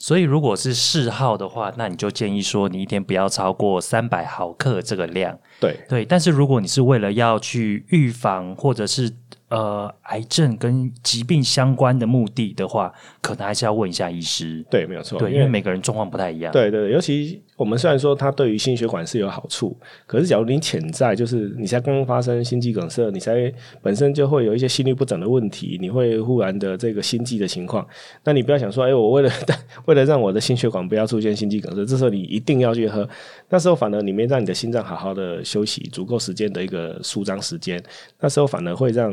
[0.00, 5.36] 所以如果是嗜好的话，那你就建议说你一天不要超过三百毫克这个量。
[5.60, 9.12] 对对，但是如果你是为了要去预防或者是
[9.48, 14.64] 呃，癌症跟疾病相关的目的的话，可能还是要问一下医师。
[14.70, 15.18] 对，没有错。
[15.18, 16.52] 对，因为每个人状况不太一样。
[16.52, 27.84] 对对，尤其我们虽然说它对于心血管是有好处，可是假如你潜在就是你才刚刚发生心肌梗塞，你才本身就会有一些心律不整的问题，你会忽然的这个心悸的情况，
[28.22, 29.30] 那你不要想说，哎，我为了
[29.86, 33.06] 为了让我的心血管不要出现心肌梗塞，这时候你一定要去喝，
[33.48, 37.82] 那时候反而你没让你的心脏好好的休息足够时间的一个舒张时间，
[38.20, 39.12] 那时候反而会让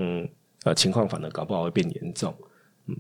[0.66, 2.32] 呃，情况反而搞不好会变严重。
[2.88, 2.96] 嗯，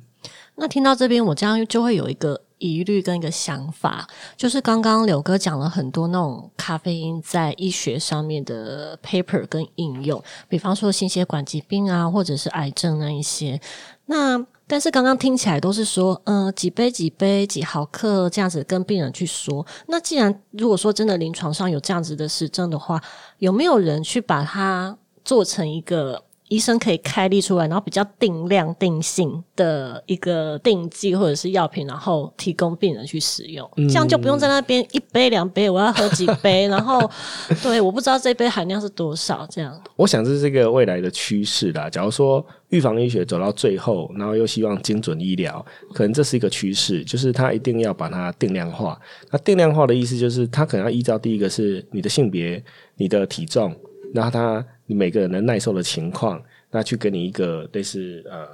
[0.56, 13.60] 那听到这边，我这样就会有一个疑虑跟一个想法，就是刚刚柳哥讲了很多那种咖啡因在医学上面的 paper 跟应用，比方说心血管疾病啊，或者是癌症那一些。
[14.06, 19.65] 那但是刚刚听起来都是说，呃，几杯几杯几毫克这样子跟病人去说。
[19.88, 23.02] 那既然如果说真的临床上有这样子的实证的话，
[23.39, 26.24] 有没有人去把它做成一个？
[26.56, 37.12] 医生可以开立出来，然后比较定量定性的一个定剂或者是药品，然后提供病人去使用，这样就不用在那边一杯两杯，我要喝几杯，然后
[37.62, 39.46] 对，我不知道这杯含量是多少。
[39.50, 41.89] 这样，我想这是一个未来的趋势啦。
[41.89, 45.63] 假如说预防医学走到最后，然后又希望精准医疗，
[45.94, 48.98] 可能这是一个趋势，就是它一定要把它定量化。
[49.30, 52.63] 那定量化的意思就是，它可能要依照第一个是你的性别、
[52.96, 53.76] 你的体重，
[54.13, 54.65] 然后它。
[54.86, 58.48] 你每个人的耐受的情况，那去给你一个类似呃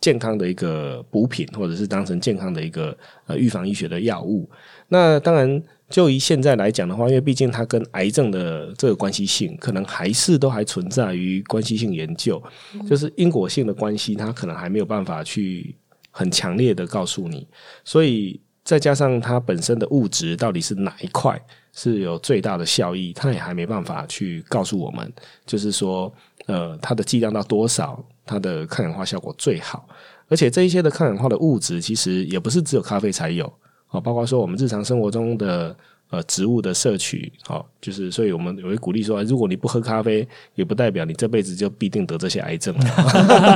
[0.00, 2.96] 健康的一个补品，或者是当成健康的一个
[3.26, 4.48] 呃预防医学的药物。
[4.88, 12.42] 那当然，就以现在来讲的话，因为毕竟它跟癌症的这个关系性，可能还是都还存在于关系性研究，
[12.88, 15.74] 就是因果性的关系，它可能还没有办法去
[16.10, 17.46] 很强烈的告诉你。
[17.84, 21.40] 所以再加上它本身的物质到底是哪一块？
[21.72, 25.12] 是有最大的效益，它也还没办法去告诉我们，
[25.46, 26.12] 就是说，
[26.46, 29.86] 呃，它的剂量到多少，它的抗氧化效果最好。
[30.28, 33.46] 而且这一些的抗氧化的物质，其实也不是只有咖啡才有，
[33.90, 35.76] 哦，包括说我们日常生活中的。
[36.08, 42.72] 呃，植物的摄取，好，就是所以我们也会鼓励说，如果你不喝咖啡，也不代表你这辈子就必定得这些癌症。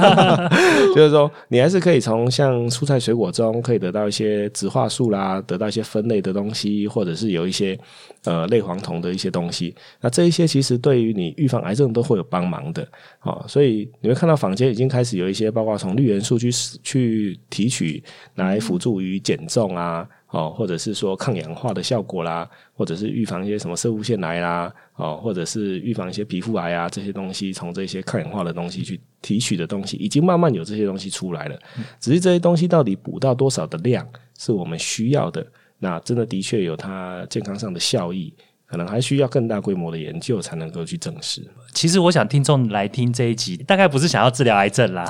[0.96, 7.78] 就是说，你还是可以从像蔬菜水果中可以得到一些植化素啦，得到一些分类的东西，或者是有一些
[8.24, 9.72] 呃类黄酮的一些东西。
[10.00, 12.84] 那这一些其实对于你预防癌症都会有帮忙的。
[13.20, 16.50] 好，所以你会看到坊间已经开始有一些，包括从绿元素去
[16.82, 18.02] 去提取
[18.34, 20.04] 来辅助于减重啊。
[20.30, 31.58] 哦，或者是说抗氧化的效果啦，或者是预防一些什么射物腺癌啦，哦，或者是预防一些皮肤癌啊，这些东西从这些抗氧化的东西去提取的东西，已经慢慢有这些东西出来了。
[31.98, 34.06] 只是这些东西到底补到多少的量
[34.38, 35.44] 是我们需要的，
[35.80, 38.32] 那真的的确有它健康上的效益，
[38.66, 41.42] 可能还需要更大规模的研究才能够去证实。
[41.74, 45.04] 其实我想听众来听这一集，大概不是想要治疗癌症啦，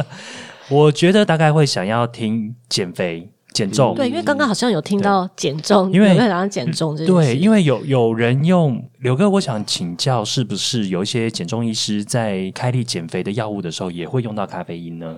[0.70, 3.30] 我觉得大概会想要听减肥。
[3.56, 15.16] 减重对，因为刚刚好像有听到减重，因为想要减重这对，因为有有人用刘哥，我想请教，是不是有一些减重医师在开立减肥的药物的时候，也会用到咖啡因呢？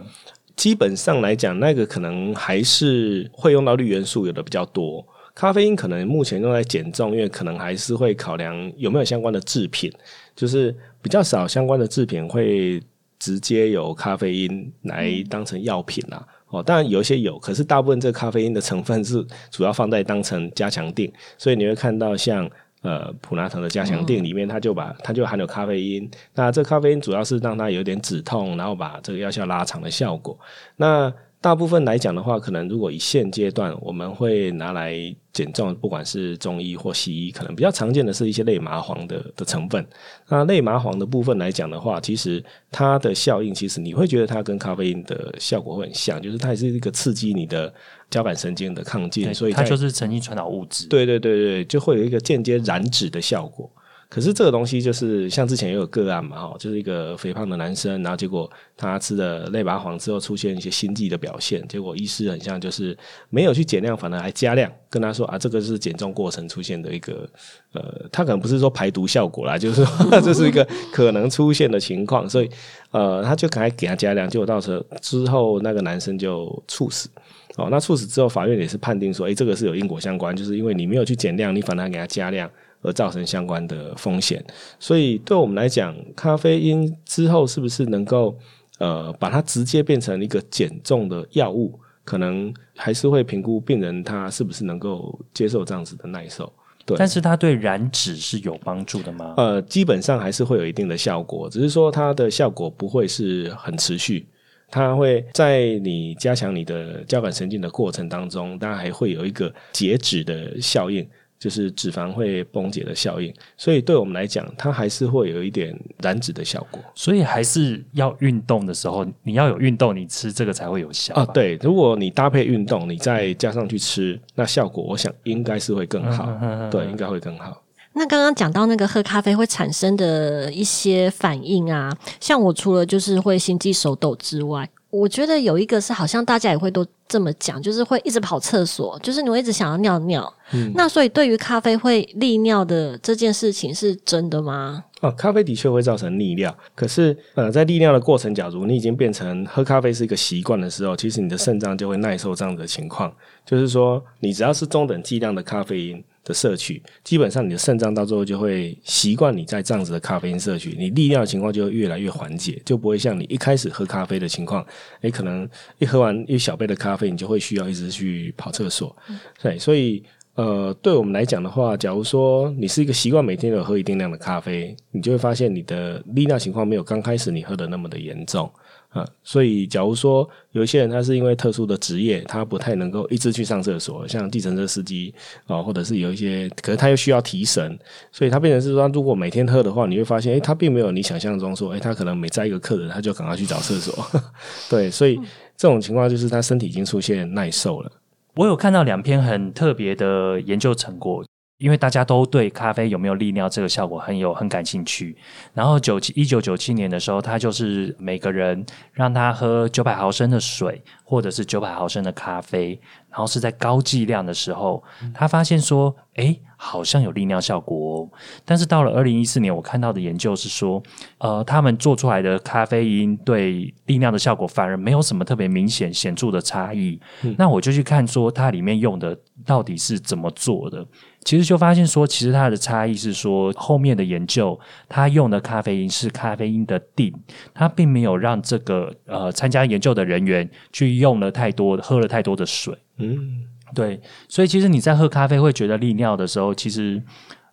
[0.54, 5.04] 基本上来讲，那个可能还是会用到绿元素，有的比较多。
[5.34, 9.92] 咖啡因可能目前用在减重，因为可能还是会考量有没有相关的制品，
[10.36, 10.72] 就是
[11.02, 12.80] 比较少相关的制品会
[13.18, 16.24] 直接有咖啡因来当成药品啦。
[16.50, 22.48] 哦，当然有一些有，可是大部分这咖啡因的成分是 主要放在当成加强定，所以你会看到像
[22.82, 26.10] 呃普拉腾的加强定里面，它就把它就含有咖啡因。
[26.34, 30.38] 那这咖啡因主要是让它有点止痛，然后把这个药效拉长的效果。
[30.76, 34.94] 那大部分来讲的话，可能如果以现阶段我们会拿来
[35.32, 39.86] 减重，不管是中医或西医，可能比较常见的是一些类麻黄的的成分。
[40.28, 47.72] 那类麻黄的部分来讲的话，其实它的效应，其实你会觉得它跟咖啡因的效果会很像，就是它也是一个刺激你的
[48.10, 50.88] 交感神经的亢进，所以它就是神经传导物质。
[50.88, 53.70] 对对对对，就会有一个间接燃脂的效果。
[54.08, 62.96] 可是这个东西就是像之前也有个案嘛，哈，就是一个肥胖的男生，然后结果他吃了类拔黄之后出现一些心悸的表现，结果医师很像就是
[63.28, 67.28] 没有去减量，反而还加量，跟他说啊，这个是减重过程出现的一个
[67.74, 72.48] 呃，他可能不是说排毒效果啦，就是说这是一个可能出现的情况，所以
[72.92, 77.10] 呃，他就赶快给他加量，结果到时候之后那个男生就猝死，
[77.56, 82.50] 哦，那猝死之后法院也是判定说，哎，这个是有因果相关，就是因为你没有去减量，你反而给他加量。
[82.82, 84.44] 而造成相关的风险，
[84.78, 88.36] 所以对我们来讲，咖啡因之后是不是能够
[88.78, 91.78] 呃把它直接变成一个减重的药物？
[92.04, 96.50] 可能还是会评估病人他是不是能够接受这样子的耐受。
[96.86, 99.34] 对，但是它对燃脂是有帮助的吗？
[99.36, 104.26] 呃，基本上还是会有一定的效果，只是说它的效果不会是很持续，
[104.70, 111.06] 它会在你加强你的交感神经的过程当中，当然还会有一个节脂的效应。
[111.38, 116.80] 就是脂肪会崩解的效应，所以对我们来讲，它还是会有一点燃脂的效果。
[116.94, 121.24] 所以还是要运动的时候，你要有运动，你吃这个才会有效啊。
[121.26, 126.28] 对，如果你搭配运动，你再加上去吃，那效果我想应该是会更好。
[126.70, 127.62] 对，应该会更好。
[127.92, 134.68] 那刚刚讲到那个喝咖啡会产生的一些反应啊，像我除了就是会心悸、手抖之外。
[134.90, 140.34] 我觉得有一个是好像大家也会都这么讲，就是会一直跑厕所，就是你会一直想要尿尿。
[140.52, 144.84] 嗯，那所以对于咖啡会利尿的这件事情是真的吗？
[145.00, 153.12] 哦，咖啡的确会造成利尿，可是呃，在利尿的过程，假如你已经变成喝咖啡是一个习惯的时候，其实你的肾脏就会耐受这样的情况。
[153.44, 156.02] 就是说，你只要是中等剂量的咖啡因。
[156.28, 164.64] 的摄取，基本上你的肾脏到最后就会习惯你在这样子的咖啡因摄取，你利尿的情况就会越来越缓解，就不会像你一开始喝咖啡的情况，
[165.00, 168.94] 诶，可能一喝完一小杯的咖啡，你就会需要一直去跑厕所。
[169.42, 170.02] 对，所以
[170.34, 178.48] 呃，对我们来讲的话，假如说你是一个习惯每天有喝一定量的咖啡，你就会发现你的利尿情况没有刚开始你喝的那么的严重。
[178.88, 185.14] 啊，所以假如说有一些人他是因为特殊的职业，他不太能够一直去上厕所，像计程车司机
[185.46, 187.78] 啊，或者是有一些，可是他又需要提神，
[188.10, 194.04] 所以他变成是说，如果每天喝的话，你会发现，诶，他并没有你想象中说，诶，他可能每载一个客人，他就赶快去找厕所。
[194.70, 195.20] 对，所以
[195.56, 197.92] 这种情况就是他身体已经出现耐受了。
[198.36, 201.22] 我有看到两篇很特别的研究成果。
[201.58, 205.16] 因为大家都对咖啡有没有利尿这个效果很有很感兴趣，
[205.52, 216.38] 然后九七一九九七年的时候，他就是每个人让他喝九百毫升的水，或者是九百毫升的咖啡，然后是在高剂量的时候，他发现说，哎。
[216.60, 218.10] 好像有利尿效果，哦。
[218.44, 220.82] 但是到了二零一四年，我看到的研究是说，
[221.18, 227.00] 呃，他们做出来的咖啡因对利尿的效果反而没有什么特别明显显著的差异。
[227.36, 229.16] 那我就去看说，它里面用的
[229.46, 230.84] 到底是怎么做的？
[231.24, 237.12] 其实就发现说，其实它的差异是说，后面的研究，它用的咖啡因是咖啡因的定，
[237.52, 242.76] 它并没有让这个呃参加研究的人员去用了太多喝了太多的水。
[242.96, 243.44] 嗯。
[243.74, 244.00] 对，
[244.30, 247.02] 所以其实你在喝咖啡会觉得利尿的时候，其实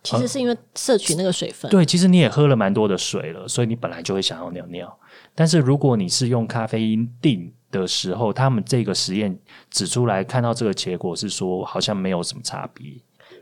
[0.02, 1.70] 其实是因为摄取那个水分。
[1.70, 4.98] 对，其实你也喝了蛮多的水了，所以你本来就会想要尿尿。
[5.34, 9.38] 但是如果你是用咖啡因定的时候，他们这个实验
[9.70, 12.94] 指出来看到这个结果是说，好像没有什么差别。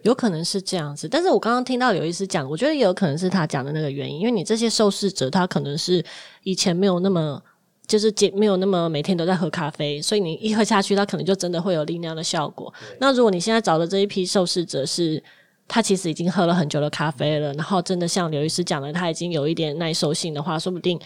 [0.04, 6.02] 有可能是这样子，但是我刚刚听到刘医师讲，我觉得也有可能是他讲的那个原因，因为你这些受试者他可能是
[6.44, 7.42] 以前没有那么。
[7.86, 12.72] 就是减没有那么每天都在喝咖啡，所以你一喝下去，他可能就真的会有利尿的效果。
[12.98, 15.22] 那如果你现在找的这一批受试者是，
[15.68, 20.98] 他其实已经喝了很久的咖啡了，然后真的像刘医师讲的，他已经有一点耐受性的话，说不定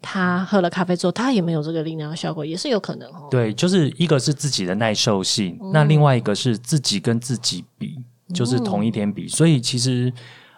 [0.00, 3.26] 他喝了咖啡之后，他也没有这个利尿效果，也是有可能哦。
[3.28, 7.98] 对，就是一个是自己的耐受性，那另外一个是自己跟自己比，
[8.32, 10.12] 就是同一天比，所以其实。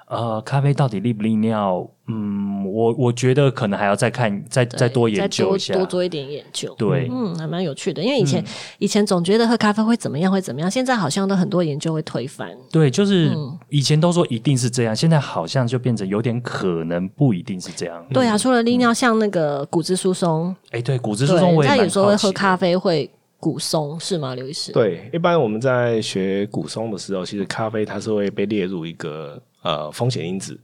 [0.09, 1.89] 呃，咖啡到底利不利尿？
[2.07, 6.75] 嗯，我我觉得可能还要再看，再再多研究一下，多做一点研究。
[6.77, 8.03] 对，嗯，还蛮有趣的。
[8.03, 8.44] 因为以前
[8.79, 12.51] 以前总觉得喝咖啡会怎么样，会怎么样，现在好像都很多研究会推翻。
[12.71, 13.35] 对，就是
[13.71, 18.05] 以前都说一定是这样，现在好像就变成有点可能不一定是这样。
[18.13, 23.11] 对啊，除了利尿，像那个骨质疏松，哎，对，骨质疏松，他有时候会喝咖啡会。
[23.43, 24.71] 骨松是吗，刘医师？
[24.71, 30.57] 对，一般我们在学古松的时候，其实咖啡它是会被列入一个呃风险因子。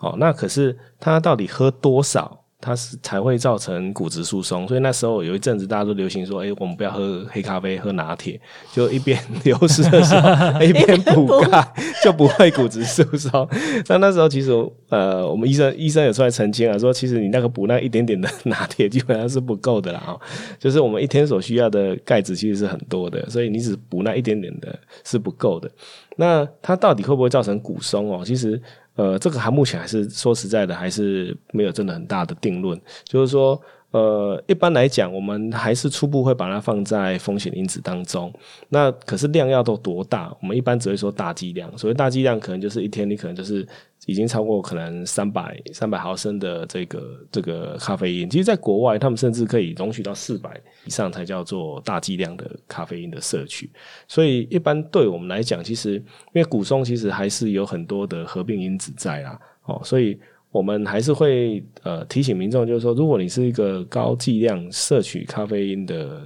[0.00, 2.41] 哦，那可是它到底喝多少？
[2.64, 8.40] 它是才会造成骨质疏松，所以那时候有一阵子大家都流行说：“哎，我们不要喝黑咖啡，喝拿铁。”
[8.72, 10.30] 就一边流失的时候，
[10.62, 13.48] 一边补钙，就不会骨质疏松。
[13.88, 14.52] 那那时候其实
[14.90, 20.00] 呃，我们医生医生有出来澄清啊，说其实你那个补那一点点的拿铁基本上是不够的啦。
[20.06, 20.20] 哦，
[20.60, 25.68] 就是我们一天所需要的钙质其实是很多的，所以你只补那一点点的是不够的。
[26.16, 28.22] 那它到底会不会造成骨松哦？
[28.24, 28.62] 其实。
[28.94, 32.80] 呃，这个还目前还是说实在的，还是没有真的很大的定论。
[33.04, 38.32] 就是说，呃，一般来讲，我们还是初步会把它放在风险因子当中。
[38.68, 40.34] 那可是量要都多大？
[40.40, 41.76] 我们一般只会说大剂量。
[41.76, 43.66] 所谓大剂量，可能就是一天你可能就是。
[44.06, 53.70] 已经超过可能三百三百毫升的这个这个咖啡因，其实，在国外，他们甚至可以容许到四百以上才叫做大剂量的咖啡因的摄取。
[54.08, 56.02] 所以，一般对我们来讲，其实因
[56.34, 60.18] 为骨松其实还是有很多的合并因子在啦，哦，所以
[60.50, 66.20] 我们还是会呃提醒民众，就是说，如果你是一个高剂量摄取咖啡因的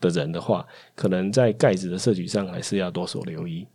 [0.00, 3.66] 的人的话，可能在钙质的摄取上还是要多所留意。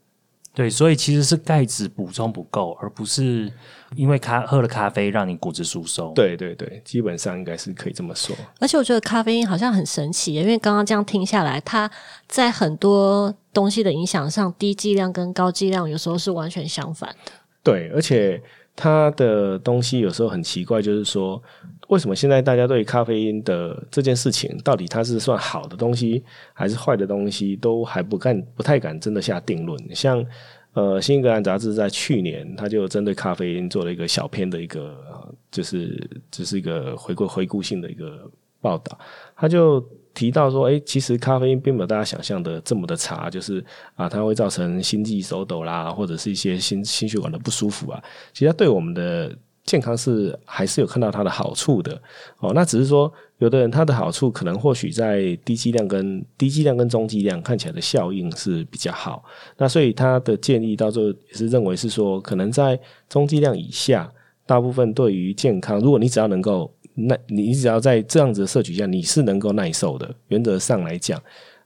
[0.56, 3.52] 对，所以其实是钙质补充不够，而不是
[3.96, 6.14] 因为咖喝了咖啡让你骨质疏松。
[6.14, 8.36] 对对对，基本上应该是可以这么说。
[8.60, 11.90] 而且我觉得咖啡因好像很神奇，因为刚刚这样听下来，它
[12.28, 17.32] 在很多东西的影响上，低剂量跟高剂量有时候是完全相反的。
[17.64, 18.40] 对，而且
[18.76, 21.42] 它的东西有时候很奇怪，就是说。
[21.90, 29.78] 为什么现在大家对咖啡因的这件事情，到底它是算好的东西还是坏的东西，都还不敢、不太敢真的下定论？
[29.94, 30.26] 像
[30.72, 34.98] 呃，《新英格兰杂志》在去年，它就针对咖啡因做了一个小篇的一个，
[35.52, 38.28] 就是只是一个回顾、回顾性的一个
[38.60, 38.98] 报道。
[39.36, 43.64] 他就提到说，哎，其实咖啡因并没有大家想象的这么的差，就是
[43.96, 48.04] 啊，它会造成心悸、手抖啦，或者是一些心心血管的不舒服啊。
[48.34, 49.36] 其实它对我们的
[49.66, 52.00] 健康是还是有看到它的好处的
[52.40, 59.24] 哦，那只是说有的人他的好处可能或许在低剂量跟低剂量跟中剂量看起来的效应是比较好，
[59.58, 64.10] 那所以他的建议到最后也是认为是说，可能在中剂量以下，
[64.46, 71.22] 大部分对于健康，如果你只要能够耐，你只要在这样子的摄取下，你是能够耐受的，原则上来讲，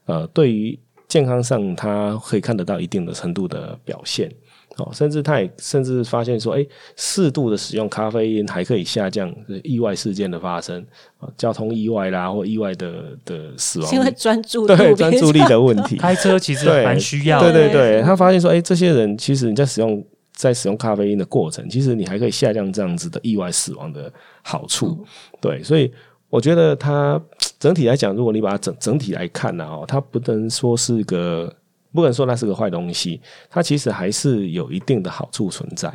[0.06, 4.30] 呃，对于健康上，它可以看得到一定的程度的表现。
[4.76, 6.64] 哦，甚至他也甚至发现说，哎，
[6.94, 10.80] 适度的使用咖啡因还可以下降意外事件的发生。
[11.18, 17.40] 啊，交通意外啦，或意外的的死亡，因为专注对专注力的问题， 开车其实蛮需要。
[17.40, 20.00] 对对对，他发现说，哎，这些人其实你在使用
[20.38, 24.12] 在使用咖啡因的过程，其实你还可以下降这样子的意外死亡的
[24.42, 25.04] 好处。
[25.40, 25.92] 对，所以
[26.30, 27.20] 我觉得它
[27.58, 31.52] 整体来讲，如果你把它整整体来看呢，哦，它不能说是个。
[31.90, 33.18] 不能说那是个坏东西，
[33.48, 35.92] 它其实还是有一定的好处存在。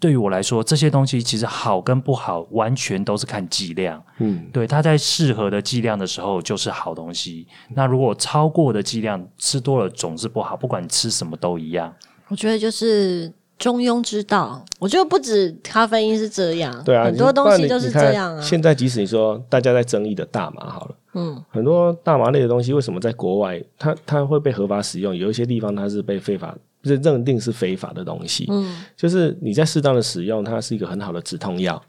[0.00, 4.02] 对于我来说，这些东西其实好跟不好，完全都是看剂量。
[4.20, 7.46] 嗯，对，它在适合的剂量的时候就是好东西。
[7.74, 11.94] 那如果超过的剂量，吃多了总是不好，不管你吃什么都一样。
[12.28, 13.30] 我觉得就是。
[13.58, 18.40] 中庸之道，我觉得不止咖啡因是这样，对啊，很多东西都是这样啊。
[18.40, 25.14] 现在即使你说大家在争议的大麻好了，嗯，很多大麻类的东西为什么在国外它它会被合法使用？
[25.14, 31.82] 有一些地方它是被非法认认定是非法的东西，嗯，就是你在适当的使用，它是一个很好的止痛药，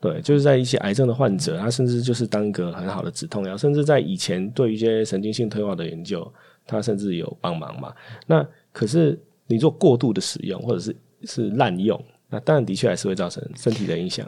[0.00, 6.32] 对，就是在一些癌症的患者，它甚至就是当一个很好的止痛药，甚至在以前对一些神经性退化的研究，
[6.64, 7.92] 它甚至有帮忙嘛。
[8.28, 10.94] 那可是你做过度的使用，或者是
[11.24, 14.26] 是滥用，那当然的确还是会造成身体的影响。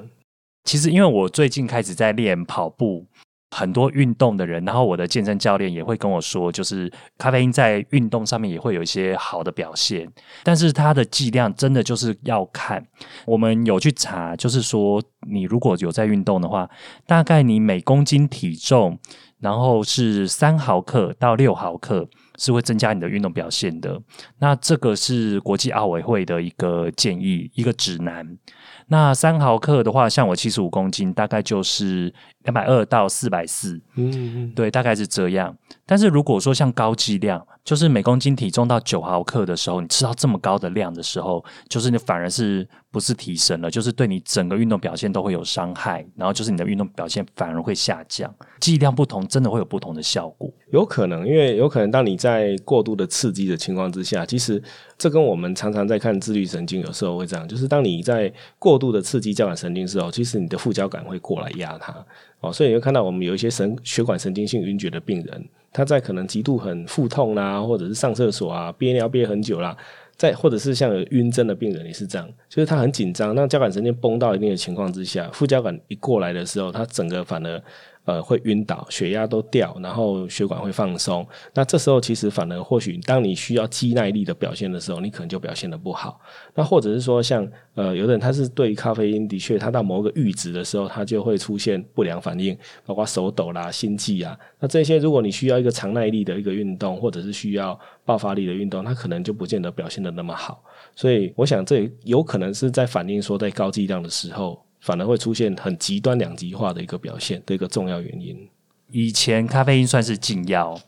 [0.65, 3.07] 其实，因为我最近开始在练跑步，
[3.51, 10.07] 很多运动的人，然后我的健身教练也会跟我说，就是咖啡因在运动上面也会有一些好的表现，
[10.45, 12.87] 但是它的剂量真的就是要看。
[13.25, 16.69] 我们有去查，就是说你如果有在运动的话，
[17.07, 18.99] 大概你每公斤体重，
[19.41, 22.07] 然后是三毫克到六毫克。
[22.39, 24.01] 是会增加你的运动表现的。
[24.39, 28.39] 那这个是国际奥委会的一个建议，一个指南。
[28.87, 32.11] 那三毫克的话，像我七十五公斤，大概就是
[32.49, 35.55] 两百二到四百四，嗯，对，大概是这样。
[35.85, 48.35] 但是如果说像高剂量，就是每公斤体重到九毫克的时候，你吃到这么高的量的时候，就是你反而是不是提升了，就是对你整个运动表现都会有伤害，然后就是你的运动表现反而会下降。
[48.61, 50.51] 剂量不同，真的会有不同的效果。
[50.73, 54.63] 有可能，因为有可能当你在过度的刺激的情况之下，其实
[54.99, 61.95] 这跟我们常常在看自律神经有时候会这样，就是当你在过度的刺激交感神经时候，其实你的副交感会过来压它。
[62.41, 69.77] 哦，所以你会看到我们有一些神血管神经性晕厥的病人，他在可能极度很腹痛啦，或者是上厕所啊憋尿憋很久啦，
[70.17, 77.63] 在或者是像有晕针的病人也是这样，就是他很紧张，那交感神经绷到一定的情况之下，副交感一过来的时候，他整个反而。
[78.09, 81.27] 呃，会晕倒，血压都掉，然后血管会放松。
[81.53, 86.19] 那这时候其实反而或许，当你需要肌耐力的表现的时候，你可能就表现的不好。
[86.55, 92.57] 那或者是说，像呃，有的人他是对咖啡因的确，他到某个阈值的时候，他就会出现不良反应，
[92.87, 94.35] 包括手抖啦、心悸啊。
[94.59, 100.65] 那这些如果你需要一个长耐力的一个运动，或者是需要爆发力的运动，他可能就不见得表现的那么好。
[100.97, 104.59] 所以，我想这有可能是在反映说，在高剂量的时候。
[104.81, 108.49] 反而会出现很极端两极化的一个表现的一个重要原因。
[108.91, 110.79] 以前咖啡因算是禁药。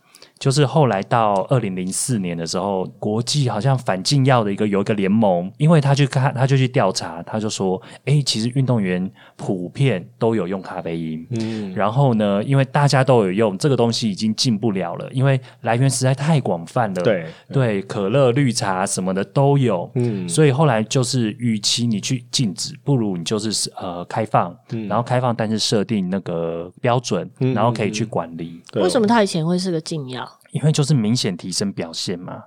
[0.41, 17.26] 就是后来到二零零四年的时候，国际好像反禁药的一个有一个联盟，因为他去看，他就去调查，他就说，哎，其实运动员普遍都有用咖啡因，嗯，然后呢，因为大家都有用，这个东西已经禁不了了，因为来源实在太广泛了，对。
[17.53, 24.57] 对，可乐、绿茶什么的都有，嗯，所以后来就是，与其你去禁止，不如你就是呃开放，
[24.88, 28.62] 然后开放，但是设定那个标准，然后可以去管理。
[28.76, 30.30] 为什么他以前会是个禁药？
[30.53, 32.45] 因为就是明显提升表现嘛。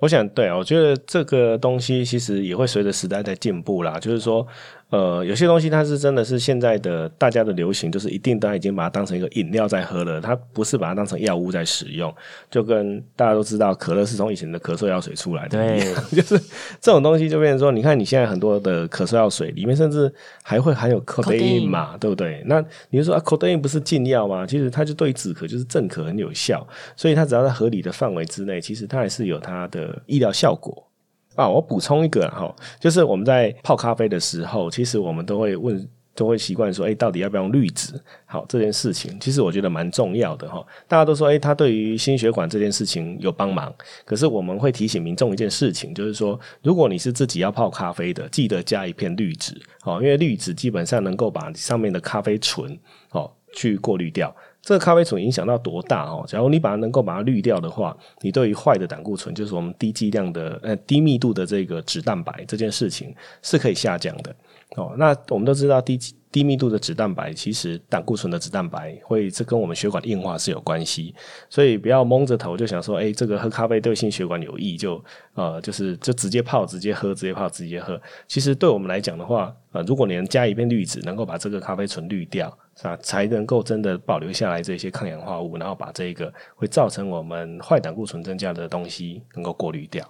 [0.00, 3.98] 我想，对我觉得这个东西其实也会随着时代在进步啦。
[3.98, 4.46] 就是说。
[4.94, 12.14] 呃，有些东西它是真的是现在的大家的流行，就是一定大家已经把它当成一个饮料在喝了，它不是把它当成药物在使用。
[12.48, 16.38] 就跟大家都知道，可乐是从以前的咳嗽药水出来的，对， 就是
[16.80, 20.12] 这种东西就变成说，你看你现在很多的咳嗽药水里面甚至
[20.44, 22.40] 还会含有 codeine 嘛，对不对？
[22.46, 24.46] 那你就说啊，codeine 不是禁药吗？
[24.46, 26.64] 其实它就对止咳就是镇咳很有效，
[26.94, 30.86] 所以它只要在合理的范围之内，其实它还是有它的医疗效果。
[31.34, 38.00] 啊，我补充一个哈，就是我们在泡咖啡的时候，其实我们都会问，都会习惯说，哎，到底要不要用滤纸？
[38.24, 40.64] 好，这件事情其实我觉得蛮重要的哈。
[40.86, 43.74] 大家都说，哎，它对于心血管这件事情有帮忙。
[44.04, 52.78] 可是我们会提醒民众一件事情，就是说，如果你是自己要泡咖啡的，记得加一片滤纸，哦，因为滤纸基本上能够把上面的咖啡醇，
[53.10, 54.34] 哦，去过滤掉。
[54.64, 56.24] 这个咖啡醇影响到多大哦？
[56.26, 64.34] 假如你把它能够把它滤掉的话，你对于坏的胆固醇，就是我们低剂量的呃低密度的这个脂蛋白这件事情是可以下降的
[64.74, 64.94] 哦。
[64.96, 65.98] 那我们都知道低
[66.30, 71.14] 低密度的脂蛋白，其实胆固醇的脂蛋白会这跟我们血管硬化是有关系，
[71.48, 75.02] 所以不要蒙着头就想说，哎，这个喝咖啡对心血管有益，就
[75.34, 78.00] 呃就是就直接泡直接喝直接泡直接喝。
[78.26, 82.56] 其实对我们来讲的话，呃，如果你能加一片滤纸，能够把这个咖啡醇滤掉。
[82.82, 90.04] 啊，才能够真的保留下来这些抗氧化物，然后把这个会造成我们坏胆固醇增加的东西能够过滤掉。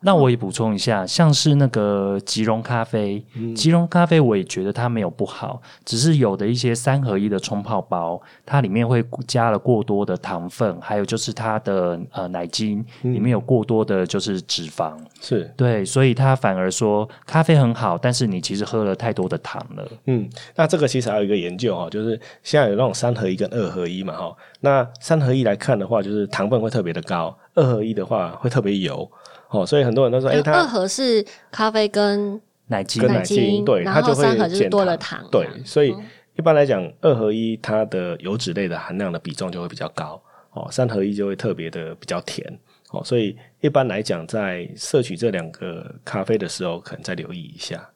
[0.00, 3.24] 那我也补充一下，像是那个吉隆咖啡，
[3.56, 15.52] 吉隆咖啡我也觉得它没有不好，只是有的一些三合一的冲泡包，它里面会加了过多的糖分，还有就是它的呃奶精里面有过多的就是脂肪，是。
[15.56, 19.84] 对，所以它反而说咖啡很好，但是你其实喝了太多的糖了。
[20.06, 29.10] 嗯，那这个其实还有一个研究哈，就是现在有那种三合一跟二合一嘛哈，那三合一来看的话，就是糖分会特别的高，二合一的话会特别油。
[29.50, 35.94] 哦，所以很多人都说，哎，它二盒是咖啡跟奶精，跟奶精，对，它就会三盒就是多了糖，对，所以
[36.36, 40.22] 一般来讲，二合一它的油脂类的含量的比重就会比较高，
[40.52, 42.46] 哦，三合一就会特别的比较甜，
[42.90, 47.88] 哦，所以一般来讲，在摄取这两个咖啡的时候，可能再留意一下。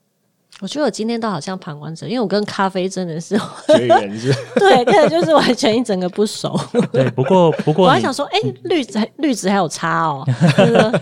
[0.62, 3.36] 我觉得我今天都好像旁观者，因为我跟咖啡真的是
[3.66, 6.56] 绝缘是， 对，对，就是完全一整个不熟。
[6.92, 10.24] 对，不过不过我还想说，哎，绿植绿植还有差哦，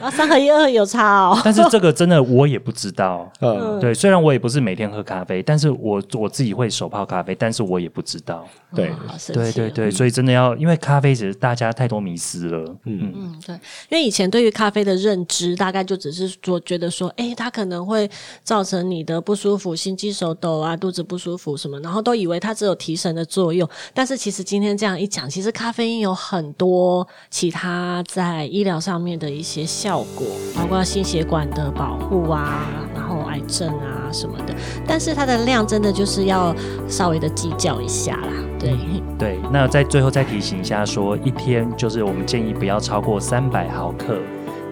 [0.00, 1.38] 啊，三合一二有差哦。
[1.44, 3.30] 但是这个真的我也不知道。
[3.42, 8.48] 嗯，对，虽然我也不是每天喝咖啡，但是我我自己会手泡咖啡，但是我也不知道。
[8.74, 8.90] 对，
[9.34, 12.64] 对对对，所以真的要，因为咖啡其实大家太多迷失了。
[12.86, 13.54] 嗯嗯，对，
[13.90, 18.11] 因为以前对于咖啡的认知，大概就只是说觉得说，哎，它可能会
[18.42, 19.49] 造成你的不舒。
[19.51, 23.68] 舒服、心悸手抖啊、肚子不舒服什么，然后都以为它只有提神的作用。
[23.92, 30.24] 但是其实今天这样一讲，其实咖啡因有很多其他在医疗上面的一些效果，
[30.55, 34.55] 包括心血管的保护啊，然后癌症啊什么的。
[34.86, 36.55] 但是它的量真的就是要
[36.88, 38.32] 稍微的计较一下啦。
[38.57, 38.78] 对
[39.18, 44.16] 对，那在最后再提醒一下，说一天就是我们建议不要超过三百毫克。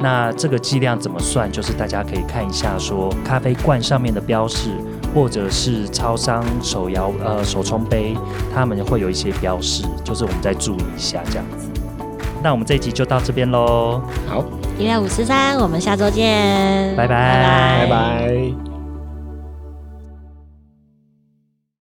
[0.01, 1.51] 那这个剂量怎么算？
[1.51, 4.71] 就是大家可以看一下，说咖啡罐上面的标示，
[5.15, 8.17] 或者是超商手摇呃手冲杯，
[8.55, 11.69] 他们会有一些标示，就是我们再注意一下这样子。
[12.43, 14.01] 那我们这一集就到这边喽。
[14.29, 14.45] 好，
[14.79, 18.68] 一六五四三，我们下周见，拜拜，拜拜。